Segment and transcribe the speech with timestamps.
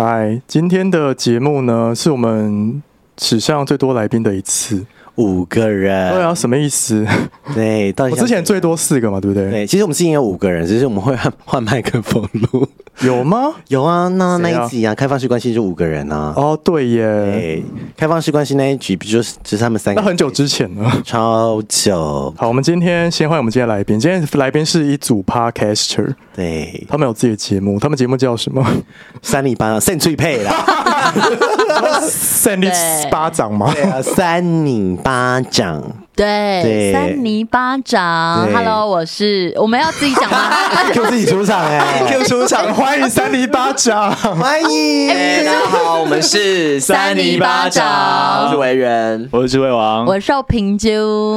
[0.00, 2.80] 嗨，今天的节目呢，是我们
[3.20, 4.86] 史上最多来宾的一次。
[5.18, 7.06] 五个人，对啊，什么意思？
[7.54, 9.50] 对，到底我之前最多四个嘛，对不对？
[9.50, 12.66] 对，其实我们之前有五个人，只是我们会换 换麦克风录。
[13.00, 13.52] 有吗？
[13.68, 16.32] 有啊，那那一集啊，开放式关系就五个人啊。
[16.36, 17.64] 哦，对耶，对，
[17.96, 20.00] 开放式关系那一集不就是只是他们三个？
[20.00, 22.32] 那很久之前了，超久。
[22.36, 24.00] 好，我们今天先欢迎我们今天来宾。
[24.00, 28.64] 今天来宾是一组 Podcaster，对，他们有自己的节目，他们节目叫什么？
[29.22, 30.52] 三里八三最配啦，
[32.02, 32.68] 三里
[33.10, 33.72] 巴掌吗？
[33.74, 35.82] 对啊，三里巴掌。
[36.14, 38.48] 对，对三尼巴掌。
[38.52, 40.50] Hello，我是我们要自己讲吗？
[40.92, 45.08] Q 自己出场哎， Q 出场，欢迎三尼巴掌，欢迎。
[45.10, 50.88] 欸、大家好，我们是三尼巴掌，我是维人，我是智慧王，我是邵平啾。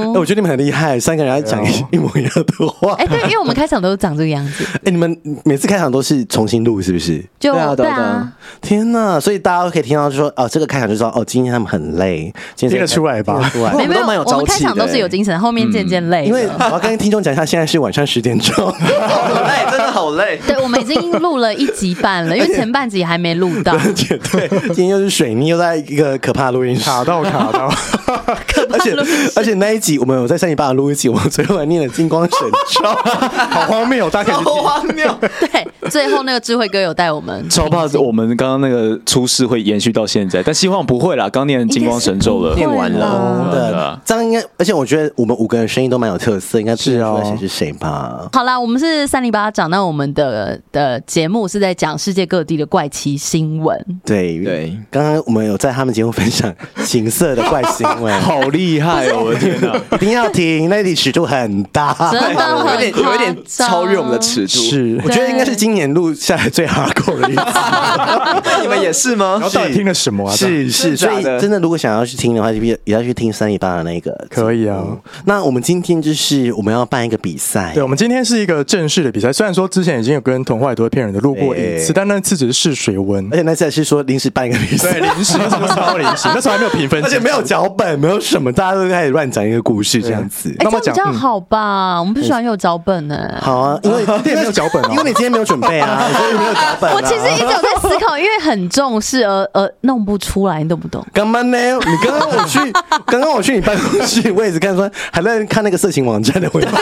[0.01, 2.93] 哎，我觉得你们很厉害，三个人要讲一模一样的话。
[2.93, 4.65] 哎，对，因为我们开场都是长这个样子。
[4.77, 7.23] 哎，你们每次开场都是重新录，是不是？
[7.39, 8.31] 就对啊，对啊。
[8.61, 13.39] 天呐，所以大家都可以听到，就说哦，这个开场就说哦，今天他们很累，听得出来吧？
[13.53, 16.25] 没有，没有，我们开场都是有精神，后面渐渐累。
[16.25, 20.39] 因为我要跟听众讲一下，现在是晚上十点钟， 好累，真的好累。
[20.45, 23.73] 对，我们已经录了一集半了，因为前半集还没录到。
[23.73, 27.71] 而且对，今天又是水逆，又在一个可怕的录音室卡到卡到。
[28.71, 28.95] 而且
[29.35, 32.39] 而且那一集我们有在三零八录一集，我们最后还念了金光神
[32.71, 32.83] 咒，
[33.49, 35.17] 好荒谬，大家可以好荒谬。
[35.39, 41.29] 对，最后那个智慧哥有带我们，超怕我们刚刚那个出事会延续到现在，但希望不会啦。
[41.29, 44.41] 刚念金光神咒了，念完了的，这样应该。
[44.57, 48.29] 而且我觉得我们五个人声音都蛮有特色，应该知道谁是谁吧？
[48.33, 53.77] 好啦，我们是三零巴掌，那我们的的节目是在讲世界各地的怪奇新闻。
[54.05, 56.53] 对对，刚刚我们有在他们节目分享
[56.85, 59.23] 情色的怪新闻， 好厉害哦！
[59.25, 62.29] 我的天哪， 一定要听，那里尺度很大，真的
[62.71, 64.59] 有点有点超越我们的尺度。
[64.59, 67.41] 是，我觉得应该是今年录下来最 hardcore 的一次。
[68.61, 69.37] 你们也是吗？
[69.39, 70.35] 然后到底听了什么啊？
[70.35, 74.11] 是是，所以真的如果想要去听的话，就也要去听三里八的那个。
[74.29, 74.83] 可以啊。
[75.25, 77.71] 那我们今天就是我们要办一个比赛。
[77.73, 79.31] 对，我们今天是一个正式的比赛。
[79.31, 90.53] 虽然说之前已经有跟童话也都会骗人的录过一次，但那次只是试水温，而且那次还是说临时办一个比赛，对，临时超临时，那时候还没有评分，而且没有脚本，没有什么，大家都开始乱讲一个故事这样子。
[90.59, 91.99] 那么讲比较好吧？
[91.99, 93.17] 我们不喜欢有脚本呢。
[93.41, 96.93] 好啊，因为 今天没有脚本，因为你今天没有准备啊， 所以没有脚本。
[96.93, 101.05] 我其实一直有在思考，因为很重视而而弄不出来，你懂不懂？
[101.13, 101.57] 干嘛呢？
[101.57, 102.59] 你刚刚我去，
[103.05, 106.73] 刚刚我去你办公室，我也是看说还在看那个色情网站的回放。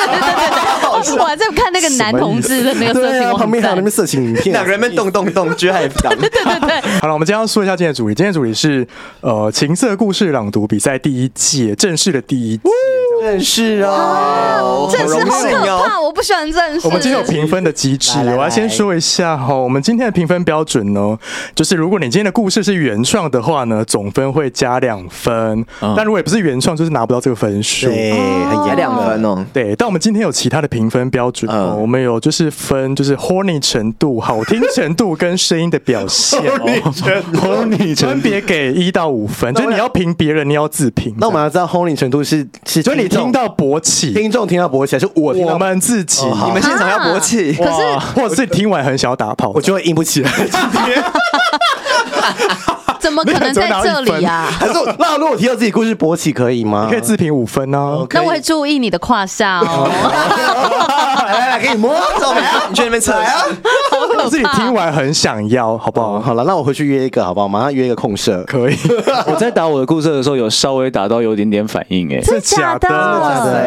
[1.18, 6.13] 我还在看那个男同志的那个色情网站，旁边还有那边色情影片，两个人在动动动，居然还当。
[6.18, 6.81] 对对对。
[7.00, 8.16] 好了，我们今天要说一下今天的主题。
[8.16, 8.85] 今天的主题是
[9.22, 12.63] 呃情色故事朗读比赛第一届正式的第一届。
[13.19, 16.88] 正式哦，正式好可怕，我不喜欢正式。
[16.88, 19.53] 我们今天有评分的机制，我要先说一下哈。
[19.53, 21.18] 我们今天的评分标准呢，
[21.53, 25.62] 就是如果你今天的故事是原创的话呢，总分会加两分；
[25.96, 27.88] 但如果也不是原创，就是拿不到这个分数。
[27.88, 29.46] 对，很严两分哦。
[29.51, 41.13] 对，但我们今天有其他的评分标准哦，我们有就是分就是 horny 程度、好听程度跟声音的表现，horny 程分别给一到五分，就是你要评别人，你要自评。
[41.19, 43.09] 那我们要知道 horny 程度是是，所以你。
[43.09, 46.25] 听到勃起，听众听到勃起，还是我我们自己？
[46.46, 47.72] 你们现场要勃起，可是
[48.16, 50.31] 或者是听完很想要打炮，我就会硬不起来。
[53.00, 54.46] 怎么可能在这里呀？
[54.59, 56.88] 还是那如果提到自己故事勃起可以吗？
[56.90, 58.06] 可以自评五分哦。
[58.12, 59.90] 那我会注意你的胯下哦。
[61.25, 62.42] 来 来来，给你摸， 走没？
[62.69, 63.13] 你去那边扯
[64.24, 64.30] 呀。
[64.30, 66.19] 自己听完很想要，好不好？
[66.19, 67.48] 好了，那我回去约一个，好不好？
[67.48, 68.75] 马上约一个空社，可以。
[69.27, 72.89] 我在打我的故事的时候，有稍微打到有点点反应，哎，是假的，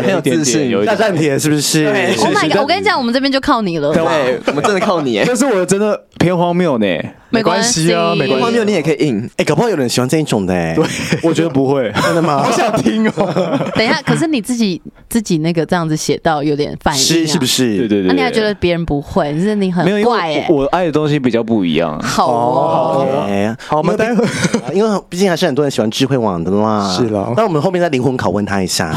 [0.02, 1.94] 很有自信，有大战铁是不是？Oh
[2.34, 2.60] my god！
[2.60, 3.92] 我跟你讲，我们这边就靠你了。
[3.92, 4.02] 对，
[4.46, 6.86] 我们真的靠你， 但是我真的偏荒谬呢。
[7.32, 8.44] 没关系啊，没关系。
[8.44, 9.28] 荒谬你也可以硬。
[9.36, 10.74] 哎，搞不好有人喜欢这一种的哎。
[10.74, 10.84] 对，
[11.24, 12.42] 我觉得不会，真的吗？
[12.42, 13.72] 好想听哦。
[13.74, 17.78] 等一下，可是你自己自己那个这样子写到有点反应，是是不是？
[17.78, 18.08] 对对对。
[18.08, 19.32] 那你还觉得别人不会？
[19.34, 20.46] 就是你很怪哎。
[20.50, 21.98] 我爱的东西比较不一样。
[22.00, 23.26] 好哦。
[23.66, 24.24] 好，我们待会，
[24.74, 26.94] 因为毕竟还是很多人喜欢智慧网的嘛。
[26.96, 27.32] 是了。
[27.36, 28.90] 那我们后面再灵魂拷问他一下。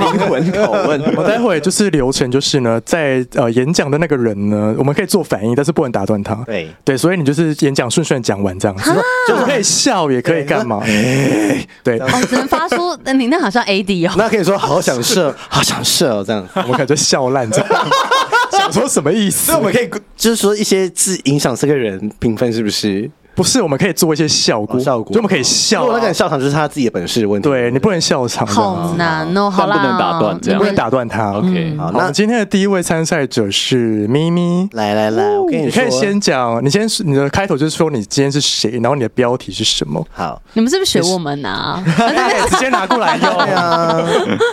[0.00, 1.02] 灵魂拷问。
[1.16, 6.34] 我待会就是流程，就是呢，在呃演讲的那个人呢，我们可以做反应，但是不能打断他。
[6.46, 8.90] 对对，所以你就是演讲顺顺讲完这样子，
[9.28, 10.80] 就是可以笑，也可以干嘛？
[11.82, 17.68] 对，哦，只能发出 你那好像 AD 哦，那可以说好想射，好想射哦，这样我们感觉笑烂这样，
[18.52, 19.50] 想说什么意思？
[19.52, 23.10] 那我们可以就是说一些字影响这个人评分是不是？
[23.34, 25.86] 不是，我们可以做一些效果，效果，就我们可以笑。
[25.92, 27.48] 那个笑场就是他自己的本事的问题。
[27.48, 31.32] 对，你不能笑场，好难哦，好不能打断，这样不能打断他。
[31.32, 40.04] OK，好，那今天的第一位参赛者是咪咪，来来来，我跟你说，你可以先讲，你先你的开头就是说你今天是谁，然后你的标题是什么？
[40.12, 41.82] 好，你们是不是学我们呢？
[42.50, 44.02] 直接拿过来用啊！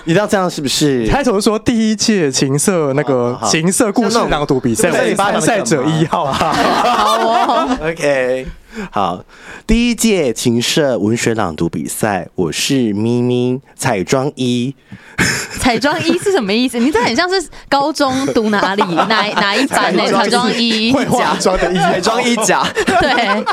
[0.06, 1.06] 你知道这样是不是？
[1.08, 8.48] 开头是说第一届情色那个情色故事朗读比赛，参赛者一号，好哦， OK。
[8.92, 9.24] 好，
[9.66, 14.76] 第一届琴社文学朗读比赛，我是咪咪彩妆一。
[15.60, 16.80] 彩妆一是什么意思？
[16.80, 20.08] 你这很像是高中读哪里 哪哪一班呢？
[20.12, 22.66] 彩妆一会化妆的一彩妆一甲。
[22.74, 23.44] 对。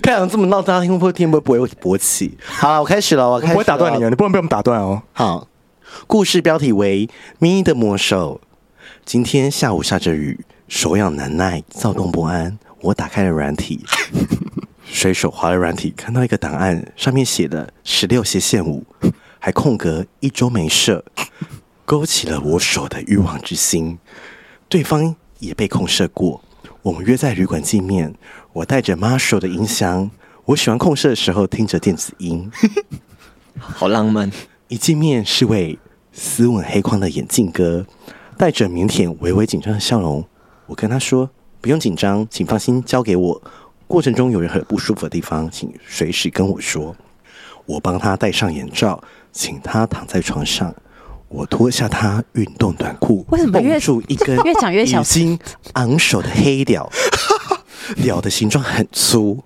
[0.00, 2.36] 看样这么闹，大家听不听不不会勃起？
[2.46, 3.52] 好了，我开始了，我开始。
[3.52, 5.02] 我会打断你啊，你不能被我们打断哦。
[5.12, 5.46] 好，
[6.06, 7.06] 故事标题为
[7.38, 8.40] 《咪咪的魔手》。
[9.04, 12.58] 今天下午下着雨，手痒难耐，躁动不安。
[12.80, 13.84] 我打开了软体，
[14.84, 18.84] 随手滑了软体，看到一个档案，上面写的十六斜线五，
[19.38, 21.04] 还空格一周没射，
[21.84, 23.98] 勾起了我手的欲望之心。
[24.68, 26.42] 对方也被控射过，
[26.82, 28.14] 我们约在旅馆见面。
[28.52, 30.10] 我带着 Marshall 的音箱，
[30.44, 32.50] 我喜欢控射的时候听着电子音，
[33.58, 34.30] 好浪漫。
[34.68, 35.78] 一见面是位
[36.12, 37.86] 斯文黑框的眼镜哥，
[38.36, 40.28] 带着腼腆、微微紧张的笑容。
[40.66, 41.30] 我跟他说。
[41.66, 43.42] 不用紧张，请放心交给我。
[43.88, 46.94] 过程中有任何不舒服的地方，请随时跟我说。
[47.64, 49.02] 我帮他戴上眼罩，
[49.32, 50.72] 请他躺在床上。
[51.26, 55.36] 我脱下他运动短裤，为什么越绑住一根 越讲越小已经
[55.72, 56.88] 昂首的黑屌，
[58.00, 59.42] 屌的形状很粗，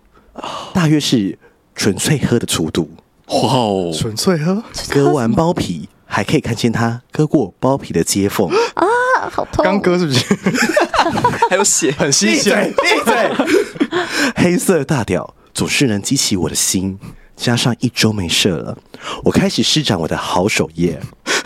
[0.74, 1.38] 大约是
[1.74, 2.90] 纯粹喝的粗度。
[3.28, 5.88] 哇哦，纯粹喝，割完包皮。
[6.12, 8.84] 还可以看见他割过包皮的接缝啊，
[9.30, 9.64] 好痛！
[9.64, 10.24] 刚割是不是？
[11.50, 12.54] 还有血， 很吸血。
[12.80, 13.92] 闭嘴！
[14.36, 16.96] 黑色大屌总是能激起我的心，
[17.34, 18.78] 加上一周没射了，
[19.24, 20.94] 我开始施展我的好手艺。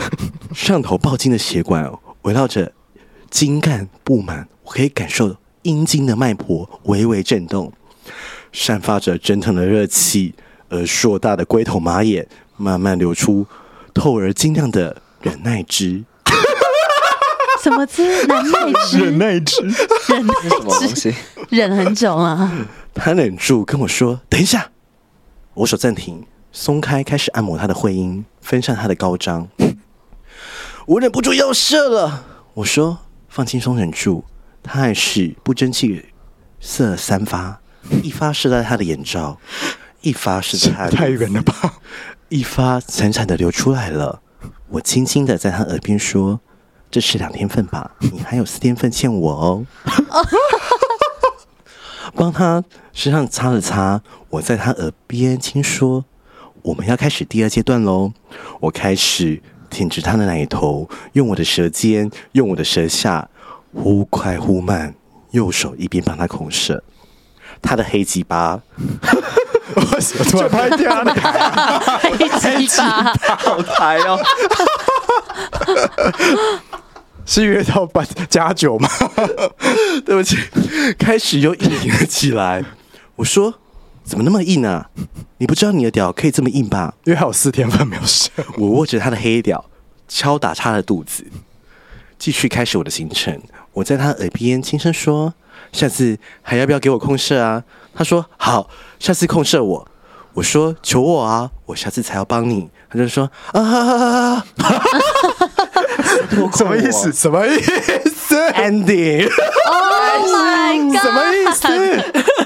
[0.53, 1.91] 上头爆筋的血管
[2.21, 2.71] 围绕着
[3.31, 7.73] 精干布满，我可以感受阴茎的脉搏微微震动，
[8.53, 10.35] 散发着蒸腾的热气，
[10.69, 13.47] 而硕大的龟头马眼慢慢流出。
[13.91, 16.03] 透而晶亮的忍耐汁，
[17.65, 18.03] 什么汁？
[18.27, 18.99] 忍耐汁？
[18.99, 19.63] 忍耐汁？
[20.07, 21.13] 忍耐汁？
[21.49, 22.51] 忍很久啊！
[22.93, 24.69] 他忍住跟我说：“等一下。”
[25.55, 29.47] 我手暂停，松开，开始按摩他的会阴，分散他的高张。
[30.85, 32.23] 我忍不住要射了。
[32.53, 34.23] 我说：“放轻松，忍住。”
[34.61, 36.05] 他还是不争气，
[36.59, 37.59] 射了三发，
[38.03, 39.39] 一发射在他的眼罩，
[40.01, 41.79] 一发射在他的太远了吧。
[42.29, 44.21] 一发惨惨的流出来了，
[44.69, 46.39] 我轻轻的在他耳边说
[46.95, 49.65] ：“这是两天份吧， 你还有四天份欠我哦。
[52.15, 52.63] ”帮他
[52.93, 53.99] 身上擦了擦，
[54.29, 56.05] 我在他耳边轻说
[56.63, 58.13] ：“我们要开始第二阶段喽。”
[58.61, 63.27] 我开始舔着他的奶头，用我的舌尖，用我的舌下，
[63.73, 64.95] 忽快忽慢，
[65.31, 66.81] 右手一边帮他控舌
[67.61, 68.61] 他的黑鸡巴。
[70.31, 71.13] 就拍掉了，
[71.99, 74.17] 黑鸡巴 好台哦！
[77.25, 78.87] 是约到八加九吗？
[80.05, 80.37] 对不起，
[80.97, 82.63] 开始又硬了起来。
[83.15, 83.53] 我说
[84.05, 84.89] ：“怎么那么硬啊？
[85.37, 88.29] 你不知道你的屌可以这么硬吧？”因为还有四天半没有射。
[88.57, 89.65] 我握着他的黑屌，
[90.07, 91.25] 敲打他的肚子，
[92.19, 93.41] 继续开始我的行程。
[93.73, 95.33] 我在他耳边轻声说
[95.73, 97.63] ：“下次还要不要给我控射啊？”
[97.95, 99.87] 他说：“好。”下次控射我，
[100.33, 102.69] 我说求我啊，我下次才要帮你。
[102.89, 104.45] 他就说啊，
[106.55, 107.11] 什么意思？
[107.13, 110.97] 什么意思？Ending？Oh my god！
[111.01, 111.67] 什么意思？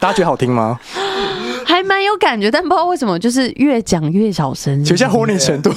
[0.00, 0.78] 大家觉得好听吗？
[1.66, 4.82] 还蛮有感觉，但不知道为什么，就是越讲越小声。
[4.84, 5.70] 请问一下 horny 程度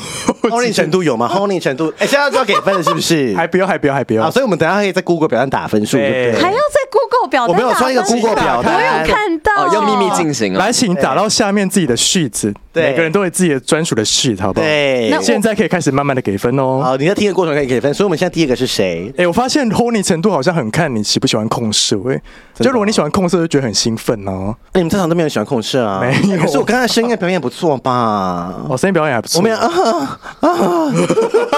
[0.43, 1.29] ，Horny 程度有吗？
[1.33, 3.35] Horny 程度，哎，现在就要给分了，是不是？
[3.35, 4.23] 还不要，还不要，还不要。
[4.23, 6.41] 啊，所以我们等下可以在 Google 表上打分数，对不对？
[6.43, 7.55] 还要在 Google 表单？
[7.55, 10.53] 我没有穿一个 Google 表单，我有看到，要秘密进行。
[10.55, 14.65] 来，请打到下面自己的 sheet，每个人都有自己的专属的 sheet，好不好？
[14.65, 15.09] 对。
[15.09, 16.81] 那现在可以开始慢慢的给分哦。
[16.83, 17.93] 好，你在听的过程可以给分。
[17.93, 19.11] 所以我们现在第一个是谁？
[19.17, 22.21] 哎，我发现 Horny 程度好像很看你喜不喜欢控色，哎，
[22.59, 24.53] 就如果你喜欢控色，就觉得很兴奋哦。
[24.73, 26.01] 那你们正常都没有喜欢控色啊？
[26.01, 26.41] 没有。
[26.41, 28.53] 可是我刚才声音表演不错吧？
[28.67, 29.39] 我声音表演还不错。
[29.39, 30.49] 我们啊啊，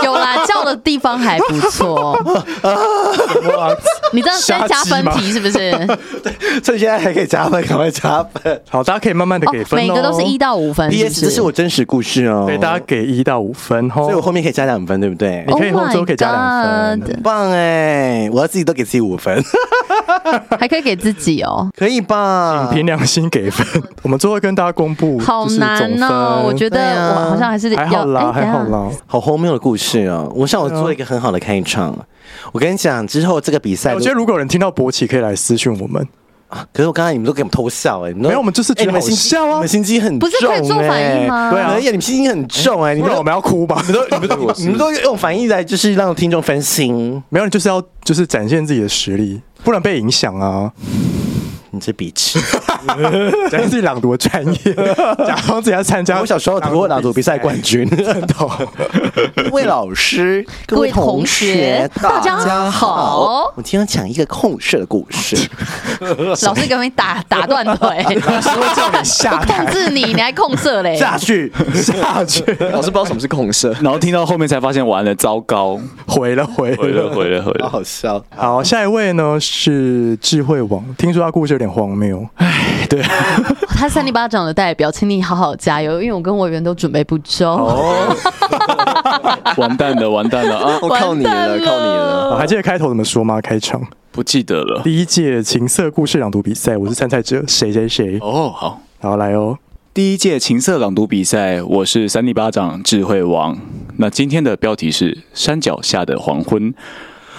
[0.03, 2.17] 有啦，叫的地方还不错。
[4.11, 5.71] 你知道现在加分题是不是？
[6.23, 8.61] 对，趁现在还可以加分，赶快加分。
[8.69, 10.89] 好，大家可以慢慢的给分，每个都是一到五分。
[10.89, 11.21] P.S.
[11.21, 12.45] 这是我真实故事哦。
[12.47, 15.43] 对，大家给一到五分哦，所以我后面可以加两分，对不对？
[15.47, 18.29] 你可以后周可以加两分，棒哎！
[18.31, 19.43] 我要自己都给自己五分，
[20.59, 22.69] 还可以给自己哦，可以吧？
[22.73, 23.65] 凭良心给分。
[24.01, 26.79] 我们最后跟大家公布，好难哦，我觉得
[27.15, 30.31] 我好像还是还好啦，还好啦，好荒谬的故事哦。
[30.35, 31.97] 我想我做一个很好的开场。
[32.51, 36.07] 我跟你讲，之后这个比赛，我觉得如果有人听到勃起，可以来私讯我们。
[36.71, 41.49] 可是我刚才你们都给我们偷笑哎，没有，我们就是觉得好笑啊，你们心机很重，不是可以做反应吗？
[41.49, 43.83] 对啊，你们心机很重哎，你们我们要哭吧？
[43.87, 50.71] 你们都你们都 你们都用反应来就是让听众分心，没有，你就是要就是展现自己的实力，不然被影响啊。
[51.73, 52.39] 你这比气，
[53.49, 54.75] 假装自己朗读专业，
[55.25, 56.19] 假装自己要参加。
[56.19, 57.89] 我小时候读过朗读比赛冠军。
[57.89, 63.51] 各位老师，各位同学，大家好。
[63.55, 65.35] 我今天讲一个控射的故事。
[66.45, 70.95] 老师给你打打断腿，老师会叫你下台，控制你，你还控射嘞？
[70.95, 72.43] 下去，下去。
[72.71, 78.23] 老师不知道什么是控射，然后听到后面才发现完了，糟糕，毁了，毁了，毁了，毁了，好好笑。
[78.35, 83.01] 好，下一位呢是智慧王，听说他故事有点荒谬，哎，对，
[83.73, 88.15] 他三里巴掌的代表，请你好好加油，因为我跟委员都准备不周，哦，
[89.55, 90.79] 完蛋了，完蛋了啊！
[90.81, 92.31] 我靠你了，靠你了！
[92.31, 93.39] 我还记得开头怎么说吗？
[93.39, 94.81] 开场不记得了。
[94.83, 98.17] 第一届情色故事朗读比赛，我是参赛者，谁谁谁？
[98.19, 99.57] 哦，好，好来哦。
[99.93, 103.57] 第一届情色朗读比赛，我是三里巴掌智慧王。
[103.97, 106.73] 那今天的标题是山脚下的黄昏。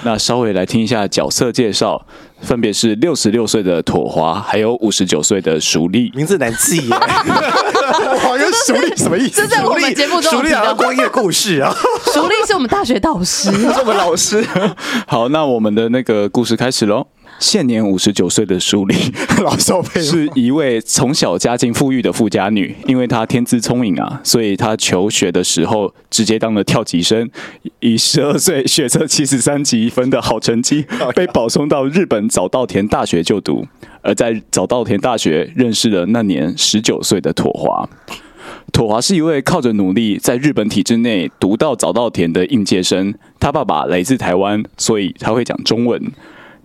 [0.02, 2.04] 那稍微来听一下角色介绍，
[2.44, 6.12] 分别是六十六岁的妥华，还有五十九岁的淑丽。
[6.14, 9.40] 名字难记耶，妥华跟熟丽什么意思？
[9.40, 11.74] 这在我们节目中淑丽好像光阴的故事啊。
[12.12, 14.46] 熟丽是我们大学导师，是我们老师。
[15.08, 17.06] 好，那我们的那个故事开始喽。
[17.38, 18.94] 现年五十九岁的淑丽，
[19.44, 22.74] 老少配，是一位从小家境富裕的富家女。
[22.86, 27.28] 因为她天资聪颖啊，所以她求学的时候直接当了跳级生，
[27.80, 33.66] 以十二岁学测七十三级分的好成绩， 被保送到日本早稻田大学就读。
[34.02, 37.88] 而在早稻田大学认识了那年十九岁的妥华。
[38.72, 43.14] 妥华是一位靠着努力在日本体制内读到早稻田的应届生。
[43.40, 46.12] 他爸爸来自台湾，所以他会讲中文。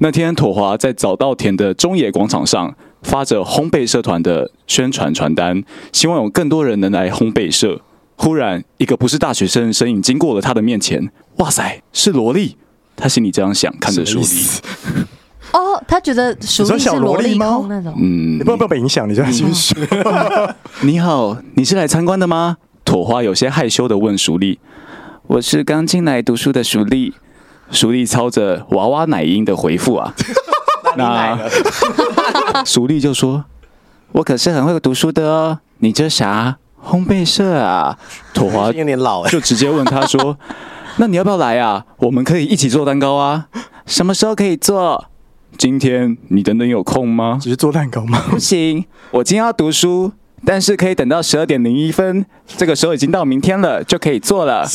[0.01, 7.81] 那天，妥华在早稻田的中野广场上发着烘焙社团的宣传传单，希望有更多人能来烘焙社。
[8.15, 11.11] 忽然，一个不是大学生的身影经过了他的面前。
[11.37, 12.55] 哇塞，是萝莉！
[12.95, 15.05] 他心里这样想，看着淑丽。
[15.51, 17.93] 哦，他觉得淑丽是萝莉控那种。
[17.99, 19.75] 嗯，你不要不要被影响，你这样继续。
[20.83, 22.55] 你好，你是来参观的吗？
[22.85, 24.59] 妥华有些害羞的问熟丽。
[25.27, 27.13] 我是刚进来读书的熟丽。
[27.71, 30.13] 淑丽操着娃娃奶音的回复啊，
[30.97, 31.37] 那
[32.65, 33.45] 淑丽 就说
[34.13, 37.97] ：“我可是很会读书的哦。”你这啥烘焙社啊？
[38.33, 40.37] 妥华有点老，就直接问他说
[40.97, 41.85] ：“那你要不要来啊？
[41.97, 43.47] 我们可以一起做蛋糕啊。
[43.85, 45.05] 什么时候可以做？
[45.57, 47.37] 今天你等等有空吗？
[47.41, 48.23] 只是做蛋糕吗？
[48.29, 50.11] 不行，我今天要读书。”
[50.45, 54.65] 但是可以等到十二点零一分，这个时候已经到明天了，就可以做了。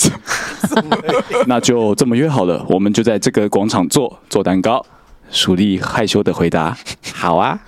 [1.47, 4.85] 那就这么约好了，我们就在这个广场做做蛋糕。
[5.31, 6.77] 淑丽害羞的回答
[7.13, 7.59] ：“好啊。”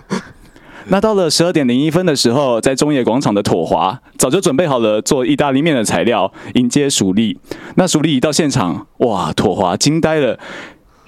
[0.88, 7.37] 那到了十二点零一分的时候，在中野广场的妥华早就准备好了做意大利面的材料，迎接淑丽。
[7.75, 10.38] 那淑丽一到现场，哇，妥华惊呆了。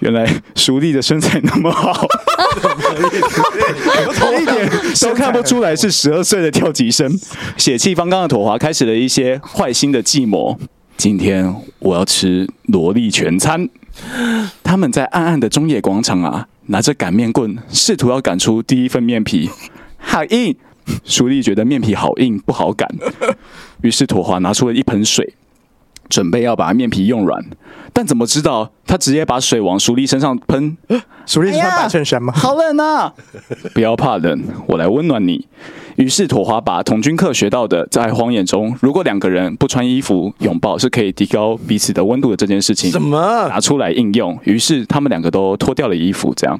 [0.00, 2.06] 原来淑丽的身材那么好，
[4.40, 7.18] 一点都看不出来是十二岁的跳级生。
[7.56, 10.58] 血气方刚的妥华开始了一些坏心的计谋。
[10.96, 13.68] 今天我要吃萝莉全餐。
[14.62, 19.50] 他们在暗暗的中野广场啊，拿着擀面棍，试图要擀出第一份面皮。
[19.96, 20.54] 好硬！
[21.04, 22.88] 淑丽觉得面皮好硬，不好擀。
[23.82, 25.34] 于是妥华拿出了一盆水。
[26.08, 27.44] 准备要把面皮用软，
[27.92, 30.76] 但怎么知道他直接把水往淑丽身上喷？
[31.26, 32.32] 淑丽是穿白衬衫吗？
[32.36, 33.12] 好冷啊！
[33.74, 35.46] 不要怕冷，我来温暖你。
[35.96, 44.38] 于是妥华把童军课学到的，在荒野中，如果两个人不穿衣服拥抱是可以提高彼此的温度的这件事情，什么拿出来应用？
[44.44, 46.58] 于是他们两个都脱掉了衣服，这样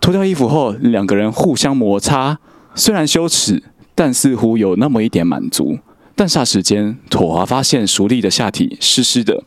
[0.00, 2.38] 脱掉衣服后，两个人互相摩擦，
[2.74, 3.62] 虽然羞耻，
[3.96, 5.78] 但似乎有那么一点满足。
[6.18, 9.44] 但霎时间，妥华发现熟丽的下体湿湿的，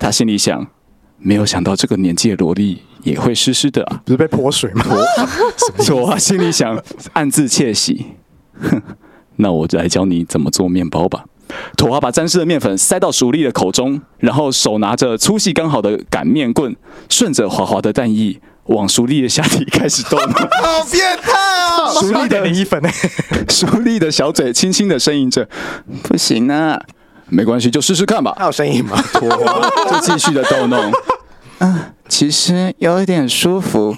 [0.00, 0.66] 他心里想：
[1.16, 4.02] 没有想到这个年纪的萝莉也会湿湿的啊！
[4.04, 4.84] 不是被泼水吗？
[5.86, 6.76] 妥华心里想，
[7.12, 8.04] 暗自窃喜。
[8.60, 8.82] 哼，
[9.38, 11.24] 那我就来教你怎么做面包吧。
[11.76, 16.74] 妥华把沾湿的面粉塞到熟丽的口中，然后手拿着粗细刚好的擀面棍，
[17.08, 20.18] 顺着滑滑的蛋液往熟丽的下体开始动。
[20.18, 21.45] 好变态
[21.86, 22.00] 哦！
[22.00, 22.88] 淑丽的零一粉呢？
[23.48, 25.48] 淑丽的小嘴轻轻的呻吟着
[26.02, 26.80] ：“不行啊，
[27.28, 29.02] 没关系，就试试看吧。”还有声音吗？
[29.12, 29.28] 妥
[29.90, 30.92] 就继续的逗弄。
[31.58, 33.96] 嗯，其实有一点舒服。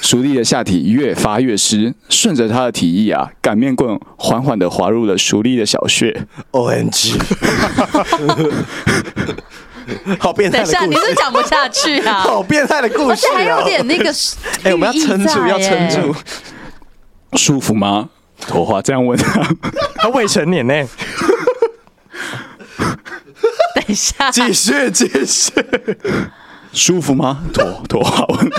[0.00, 6.24] 熟丽的下体越发越湿，顺着他的提议啊，擀面棍缓缓的滑入了熟丽的小穴。
[6.52, 7.18] O N G，
[10.20, 10.58] 好变态！
[10.58, 12.20] 等一下，你是讲不下去啊？
[12.20, 14.14] 好变态的故事，而且还有点那个，
[14.62, 16.14] 哎，我们要撑住，要撑住，
[17.34, 18.08] 舒服吗？
[18.40, 19.42] 妥华这样问他，
[19.96, 20.74] 他未成年呢。
[23.74, 25.52] 等一下，继续继续，
[26.72, 27.42] 舒服吗？
[27.52, 28.50] 妥妥华问。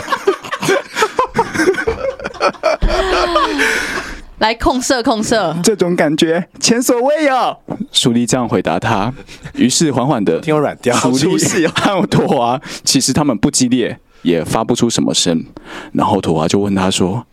[4.40, 7.58] 来控色控色，这种感觉前所未有。
[7.92, 9.14] 淑丽这样回答他，
[9.54, 10.96] 于是缓缓的听我软掉。
[10.96, 15.46] 淑丽和妥华其实他们不激烈，也发不出什么声。
[15.92, 17.26] 然后妥华就问他说：“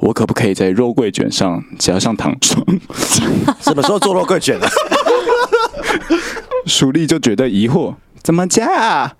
[0.00, 2.64] 我可不可以在肉桂卷上加上糖霜？”
[3.60, 4.68] 什么时候做肉桂卷了？
[6.66, 9.14] 淑丽就觉得疑惑：“怎么加啊？”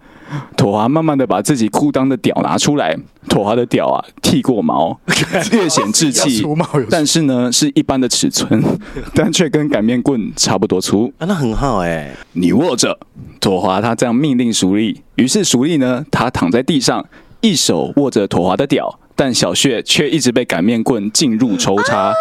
[0.57, 2.97] 妥华慢慢的把自己裤裆的屌拿出来，
[3.29, 4.97] 妥华的屌啊剃过毛，
[5.51, 6.47] 略显稚气，
[6.89, 8.63] 但是呢是一般的尺寸，
[9.13, 11.13] 但却跟擀面棍差不多粗。
[11.19, 12.97] 啊，那很好哎、欸，你握着。
[13.41, 17.05] 妥华他这样命令淑丽，于是淑丽呢，他躺在地上，
[17.41, 22.15] 一手握着妥华的屌，但小穴却一直被擀面棍进入抽插，啊、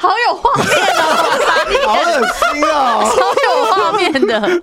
[0.00, 4.62] 好有画面哦，好恶心哦，超有画面的。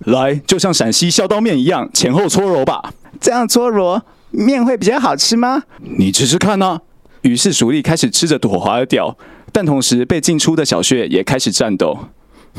[0.00, 2.92] 来，就像陕西削刀面一样，前后搓揉吧。
[3.18, 3.98] 这样搓揉
[4.30, 5.62] 面会比较好吃吗？
[5.78, 6.80] 你吃吃看呢、啊。
[7.22, 9.16] 于是鼠力开始吃着朵华的屌，
[9.52, 11.96] 但同时被进出的小穴也开始颤抖。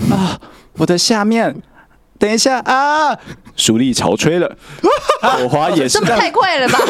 [0.10, 0.40] 啊，
[0.78, 1.62] 我的下面！
[2.22, 3.18] 等一下啊！
[3.58, 4.56] 淑丽潮吹了，
[5.40, 5.98] 妥华也是。
[5.98, 6.78] 这么太快了吧？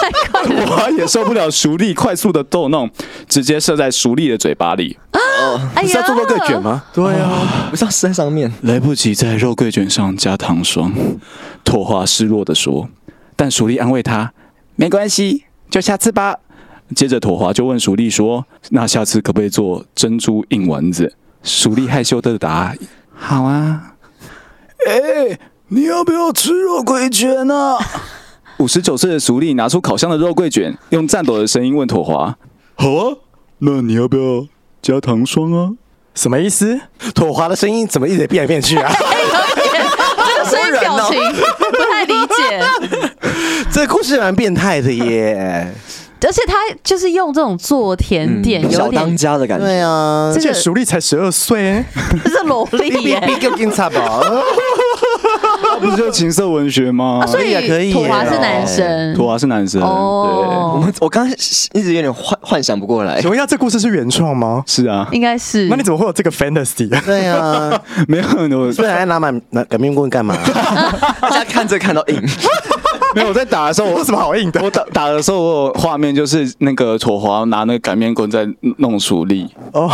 [0.00, 0.66] 太快了！
[0.66, 2.90] 妥华也受不了淑丽快速的逗弄，
[3.28, 4.98] 直接射在淑丽的嘴巴里。
[5.12, 6.82] 哦，你是要做肉桂卷吗？
[6.94, 10.90] 对啊，不是要塞上面，来不及在肉桂卷上加糖霜。
[11.62, 12.88] 妥华失落的说，
[13.36, 14.32] 但淑丽安慰他，
[14.76, 16.38] 没关系，就下次吧。
[16.94, 21.14] 接着妥华就问淑丽说，那下次可不可以做珍珠硬丸子？
[21.42, 22.74] 淑丽害羞的答，
[23.14, 23.92] 好啊。
[24.86, 27.76] 哎，你要不要吃肉桂卷呢？
[28.58, 32.36] 五十九岁的淑丽拿出烤箱的肉桂卷，用颤抖的声音问妥华
[32.78, 33.16] ：“好啊，
[33.58, 34.46] 那你要不要
[34.80, 35.72] 加糖霜啊？”
[36.14, 36.80] 什么意思？
[37.14, 38.90] 妥华的声音怎么一直变来变去啊？
[38.94, 41.18] 这个声音表情
[41.58, 43.12] 不太理解。
[43.72, 45.74] 这故事蛮变态的耶。
[46.24, 49.64] 而且他就是用这种做甜点，有点小当家的感觉。
[49.64, 51.84] 对啊，而且熟丽才十二岁，哎，
[52.24, 53.20] 这是萝莉耶。
[55.80, 57.24] 不是就情色文学吗？
[57.26, 57.92] 所以也可以。
[57.92, 59.80] 土华是男生，土华是男生。
[59.82, 61.34] 哦，我们我刚才
[61.72, 63.20] 一直有点幻幻想不过来。
[63.20, 64.64] 请问一下，这故事是原创吗？
[64.66, 65.68] 是啊，应该是。
[65.68, 66.88] 那你怎么会有这个 fantasy？
[67.04, 68.24] 对啊，没有，
[68.58, 70.36] 我不然拿满拿擀面棍干嘛？
[71.20, 72.22] 大家看着看到硬。
[73.16, 74.60] 没有，我在打的时候，我有什么好硬的？
[74.62, 79.48] 我打打的时候，我有画面就是那个楚华拿那个擀面棍在弄薯粒。
[79.72, 79.88] 哦，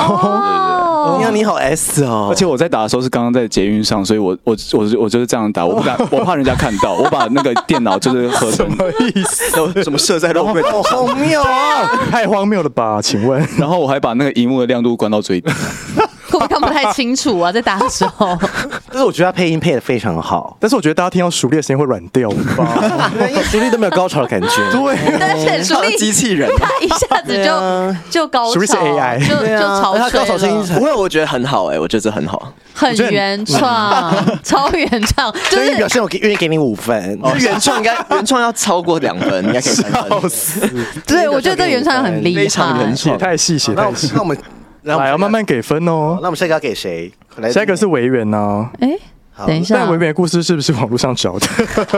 [1.06, 2.28] 对对对，你好 S 哦！
[2.30, 8.68] 而且我在打的时候是刚刚在捷运上，所以我我我我就是这样打，我不敢，我怕人家看到，我把那个电脑就是合成。
[8.70, 9.82] 什么意思？
[9.82, 10.62] 什么设在肉柜？
[10.62, 11.90] 好荒谬啊！
[12.10, 13.00] 太荒谬了吧？
[13.02, 15.50] 请问，然后我还把那个荧幕的亮度关到最低。
[16.32, 17.52] 会不会看不太清楚啊？
[17.52, 18.34] 在打的时候，
[18.88, 20.56] 但是我觉得他配音配的非常好。
[20.58, 23.12] 但是我觉得大家听到熟练的声音会软掉吧？
[23.28, 24.48] 因为淑丽都没有高潮的感觉。
[24.72, 30.10] 对，但是熟练机器人， 他一下子就就高潮，淑丽是 AI，就就潮吹了。
[30.10, 35.32] 他高潮声音不会，我觉得很好哎，我觉得这很好，很原创， 超原创。
[35.50, 37.18] 就是表现，我愿意给你五分。
[37.38, 40.86] 原创应该 原创要超过两分，应该可以三分。
[41.06, 44.10] 对，我觉得这原创很厉害，非常原创，太细写太细。
[44.14, 44.36] 那我们。
[44.84, 46.18] 来，要慢慢给分哦。
[46.20, 47.12] 那我们下一个要给谁？
[47.52, 48.68] 下一个是维园哦？
[48.80, 48.88] 哎，
[49.46, 51.46] 等一下但唯美的故事是不是网络上找的？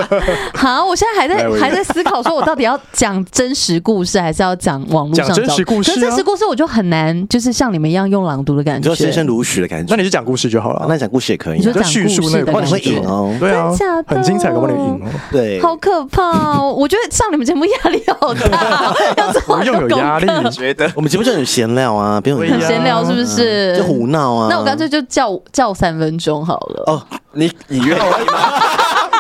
[0.54, 8.88] 好，我现在还在还在思考，说我到底要讲真实故事，还是要讲网络上讲真找实故事啊真实故事我就很难，就是像你们一样用朗读的感觉。
[8.88, 9.94] 你就先声如许的感觉。
[9.94, 10.80] 那你就讲故事就好了。
[10.80, 13.34] 啊那讲故事也可以你说讲叙述那个你会哦。
[13.40, 15.10] 对啊真假，的很精彩，搞不好你赢哦。
[15.32, 16.22] 对，好可怕
[16.58, 16.72] 哦！
[16.72, 23.76] 我觉得上你们节目压力好大， 要做好不用有多压力功课觉得我们节目就很闲聊啊，不用很闲聊是不是？
[23.76, 24.48] 就胡闹啊。
[24.50, 26.84] 那我干脆就叫叫三分钟好了。
[26.86, 27.02] 哦，
[27.34, 28.52] 你你愿意吗？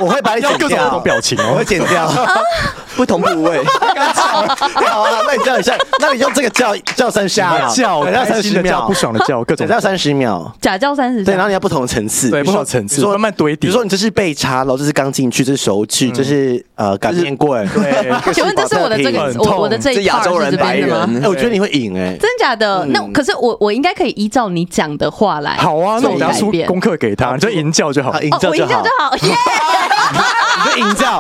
[0.02, 1.64] 我会把你剪掉各种不同，表情哦我会。
[1.64, 2.10] 剪掉。
[2.96, 10.54] 不同部位， 好啊，那你叫一下，那你用这个叫叫三十秒，叫叫开三十秒，不爽的叫，各种叫三十秒。
[10.60, 17.68] 假叫三十对，然后你要不同的层次，对不同层次慢慢堆叠比如说你这是被插，然后这是刚进去，这是手指，这是呃擀面棍。
[17.70, 20.56] 对，请问这是我的这个我我的这一是亚洲人？
[20.56, 22.16] 白人哎，我觉得你会赢哎。
[22.20, 22.86] 真假的？
[22.90, 28.22] 那可是我我应该可以依照你讲的话来好啊，那我做等下出功课给他，你就吟叫就好好，。
[28.22, 29.34] 赢叫就好吟叫就，好，耶！
[30.64, 31.18] 你就赢叫，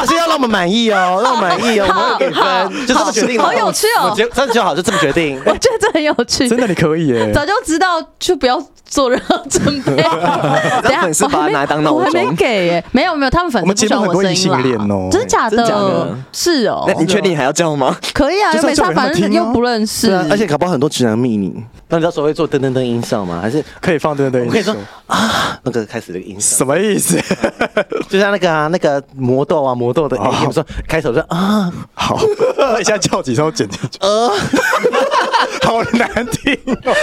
[0.00, 3.44] 可 是要让我们满意哦，让我们满意哦，我们会给分，就这么决定了。
[3.44, 4.08] 好有趣哦。
[4.10, 5.40] 我觉得这样就好，就这么决定。
[5.44, 10.02] 我觉得这很有趣，真的你可以耶，早就知道就不要做任何准备。
[10.82, 11.98] 等粉丝把它拿来当闹钟。
[11.98, 15.08] 我还没给耶，没有没有，他们粉丝不喜欢我声音哦。
[15.10, 15.56] 真的假的？
[15.56, 16.18] 的？
[16.32, 16.84] 是哦。
[16.86, 17.96] 那，你确定还要叫吗？
[18.12, 20.12] 可以啊，又没差，反正又不认识。
[20.30, 21.36] 而且搞不好很多直男密。
[21.36, 21.52] 你。
[21.92, 23.38] 那你到时候会做噔噔噔音效吗？
[23.42, 24.46] 还是可以放噔噔音效。
[24.46, 24.74] 我可以说
[25.08, 27.20] 啊，那个开始那个音效，什么意思？
[28.08, 32.18] 就像那个啊，那个魔豆啊，魔豆的音，哦比如说开头说啊，好，
[32.80, 34.30] 一下叫几声剪进去，呃，
[35.64, 36.94] 好难听哦。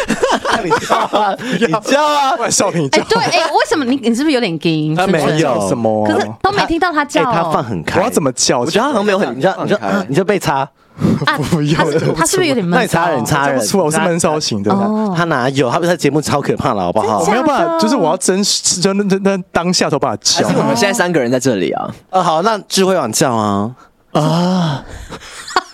[0.52, 3.86] 那你叫啊，你叫啊少平叫，，哎对，哎，为什么？
[3.86, 4.96] 你你是不是有点惊？
[4.96, 5.40] 他没有。
[5.40, 6.12] 叫什么啊？
[6.12, 8.60] 可是都没听到他哎，叫，他放很开，我要怎么叫？
[8.62, 10.68] 我觉得他好像没有很你知道，你知道你就被插，
[11.26, 11.38] 啊？
[11.52, 13.00] 不要他是他是不是有点闷骚？
[13.06, 14.72] 那你插人插人，我是闷骚型的。
[14.72, 15.70] 哦他哪有？
[15.70, 17.26] 他不是在节目超可怕了，好不好我？
[17.28, 20.60] 没有办法，就是我要真实，真真真当下都把他叫还是。
[20.60, 21.90] 我们现在三个人在这里啊？
[22.10, 23.72] 呃，好，那智慧网叫啊
[24.14, 24.84] 啊，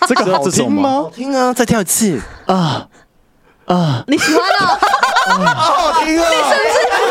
[0.08, 1.10] 这个好听吗好？
[1.10, 2.20] 听啊，再跳一次，
[4.08, 4.78] 你喜欢哦？
[5.56, 6.28] 好好听啊！
[6.30, 6.52] 你是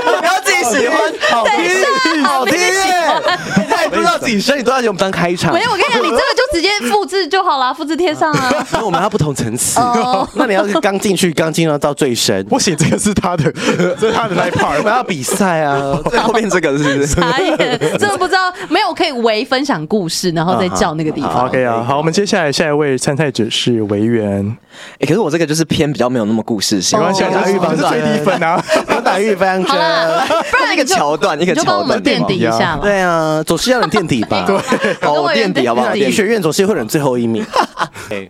[0.05, 0.97] 不是要自己喜欢，
[1.31, 3.64] 好听，好听耶！
[3.95, 5.61] 不知道自己声，你都要用我们当开场没。
[5.63, 8.51] 有，我跟你讲，你这个就直接复制就好了，复制贴上啊。
[8.73, 13.53] 因为我们要不同层次哦， 那你要是刚进去，刚进入到最深，不行，这个是他的，
[14.01, 14.95] 这是他的那一我 part 们。
[14.95, 15.99] 要比赛啊！
[16.09, 17.07] 最 后面这个是不是？
[17.07, 17.57] 傻眼，
[17.99, 21.47] 真的不知道，没有，我可以为分享故事，然后再叫那个地方。
[21.47, 24.57] OK 啊，好，我们接下来下一位参赛者是维园，
[25.01, 28.63] 哎，可是我这个就是偏比较没有那么故事性，没关系，打预防最低分啊。
[28.95, 32.81] 有打预防好啦针。，一个不然一个桥段，一个你就帮我桥段们垫底一下嘛。
[32.83, 34.45] 对啊，总是要人垫底吧？
[34.49, 35.95] 对，好，我垫底好不好？
[35.95, 37.45] 医学院总是会有人最后一名。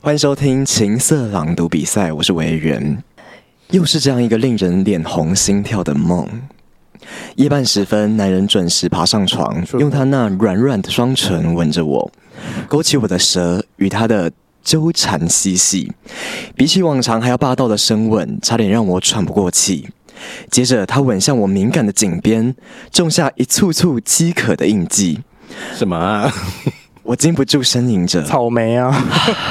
[0.01, 3.03] 欢迎收听情色朗读比赛，我是维园。
[3.71, 6.29] 又是这样一个令人脸红心跳的梦。
[7.37, 12.11] 夜半时分，男人准时爬上床，用他那软软的双唇吻着我，
[12.69, 14.31] 勾起我的舌，与他的
[14.63, 15.93] 纠缠嬉戏。
[16.57, 19.89] 比起往常还要霸道的深吻，差点让我喘不过气。
[20.51, 22.55] 接着，他吻向我敏感的颈边，
[22.91, 25.21] 种下一簇簇饥渴的印记。
[25.77, 26.33] 什么啊？
[27.03, 28.23] 我禁不住呻吟着。
[28.23, 28.91] 草莓啊，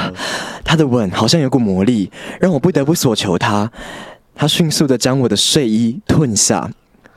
[0.64, 3.70] 他的吻好像有股魔力，让我不得不索求他。
[4.34, 6.68] 他迅速地将我的睡衣吞下，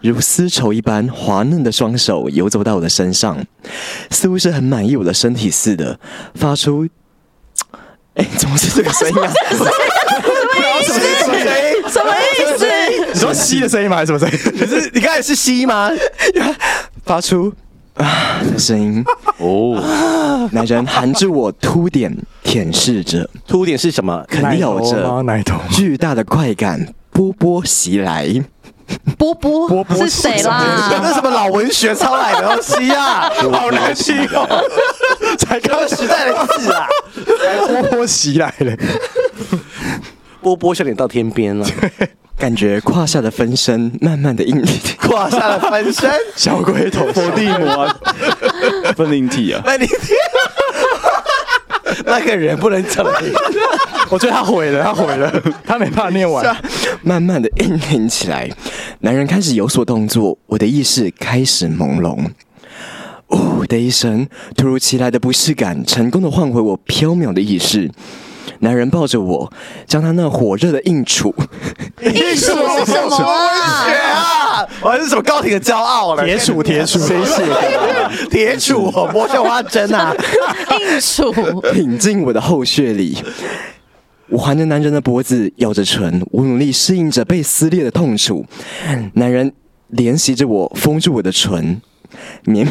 [0.01, 3.43] 如丝绸一般滑嫩的双手游走到我的身上，
[4.11, 5.99] 似乎是很满意我的身体似的，
[6.35, 6.87] 发出……
[8.13, 9.33] 哎，怎么是这个声音啊？
[11.89, 12.67] 什么意思？
[13.13, 13.97] 你说吸的声音吗？
[13.97, 14.37] 还是什么声音？
[14.53, 15.89] 你是你刚才是吸吗？
[17.05, 17.51] 发出
[17.97, 19.03] 啊的声音。
[19.37, 24.23] 哦，男人含住我凸点，舔舐着，凸点是什么？
[24.27, 28.43] 啃咬着，奶头巨大的快感波波袭来。
[29.17, 30.63] 波波波波是谁这啦？
[31.07, 33.29] 是什么老文学抄来的东西啊？
[33.51, 34.63] 好难听哦！
[35.37, 36.87] 才刚刚时代的字啊！
[37.67, 38.73] 波波袭来了，
[40.41, 41.67] 波波笑脸到天边了，
[42.37, 44.63] 感觉胯下的分身慢慢的硬，
[44.99, 47.97] 胯下的分身，小鬼头伏地魔啊，
[48.95, 50.13] 分灵体啊，分灵体
[52.05, 53.05] 那个人不能讲。
[54.09, 56.55] 我觉得他毁了，他毁了，他没办法念完。
[57.01, 58.49] 慢慢的硬挺起来。
[58.99, 62.17] 男人开始有所动作，我的意识开始朦胧。
[63.29, 67.91] 呜的一声，突如其来的不适感，成功的唤回我飘渺的意识。
[68.59, 69.51] 男人抱着我，
[69.85, 71.33] 将他那火热的硬处，
[72.01, 72.51] 艺术
[72.85, 73.85] 是什么啊？
[74.57, 74.67] 啊！
[74.81, 76.25] 我还是什么高铁的骄傲了？
[76.25, 78.11] 铁杵，铁杵，谁写的？
[78.29, 80.13] 铁杵哦，魔秀花针啊！
[80.79, 83.17] 硬杵，挺进我的后穴里。
[84.29, 88.45] 我环着男人的脖子，咬着唇，我努力适应着被撕裂的痛楚。
[89.13, 89.53] 男人
[89.93, 91.81] 怜惜着我，封住我的唇，
[92.43, 92.67] 绵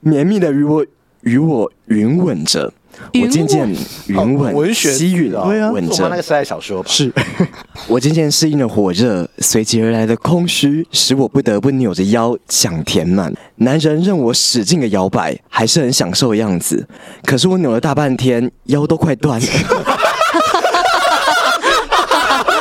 [0.00, 0.84] 绵 密的与我
[1.22, 2.72] 与我云吻着。
[3.14, 3.68] 我渐渐
[4.06, 5.70] 云稳，文学吸吮，对啊。
[5.70, 7.12] 吻着我妈那个时代小说吧，是。
[7.86, 13.32] 我渐渐适应了火热，随即而来的空虚，使我不得不扭着腰想填满。
[13.56, 16.86] 男人任我使劲的摇摆，还是很享受的样子。
[17.24, 19.46] 可是我扭了大半天，腰都快断了。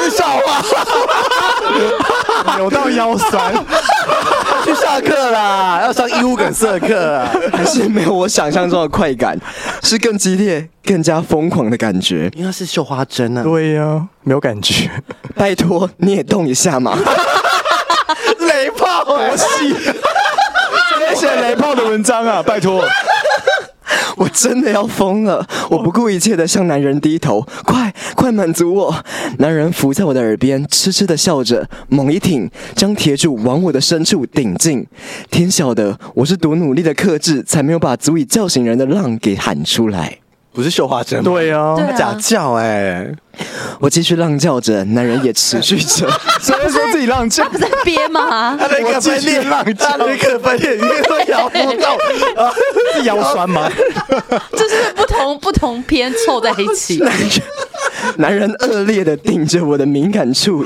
[0.13, 0.61] 笑话，
[2.57, 3.53] 扭到腰酸，
[4.63, 7.29] 去下课啦，要上义务梗色课啊。
[7.51, 9.37] 还是没有我想象中的快感，
[9.83, 12.29] 是更激烈、更加疯狂的感觉。
[12.35, 14.89] 因为是绣花针啊，对呀、啊，没有感觉。
[15.35, 16.97] 拜托你也动一下嘛！
[18.39, 22.41] 雷炮哎，谁 写雷炮的文章啊？
[22.43, 22.83] 拜托。
[24.17, 25.45] 我真的要疯了！
[25.69, 28.95] 我不顾一切的向男人低头，快快满足我！
[29.39, 34.85] 男人伏在我的耳边，痴痴的笑着，猛一挺，将铁柱往我的深处顶进。
[35.29, 40.19] 天晓得我是多努力的克制，才没有把足以叫醒人的浪给喊出来。
[40.53, 41.31] 不是绣花针吗？
[41.31, 43.11] 对呀、对啊假叫哎，
[43.79, 46.07] 我继续浪叫着，男人也持续着。
[46.41, 47.47] 谁会说自己浪叫？
[47.49, 48.55] 不是在憋吗？
[48.59, 51.97] 他在一个分裂，他的一个分裂，里面都摇不动，
[52.95, 53.69] 是腰酸吗？
[54.51, 57.03] 就是不同不同篇凑在一起。
[58.17, 60.63] 男人恶劣的顶着我的敏感处，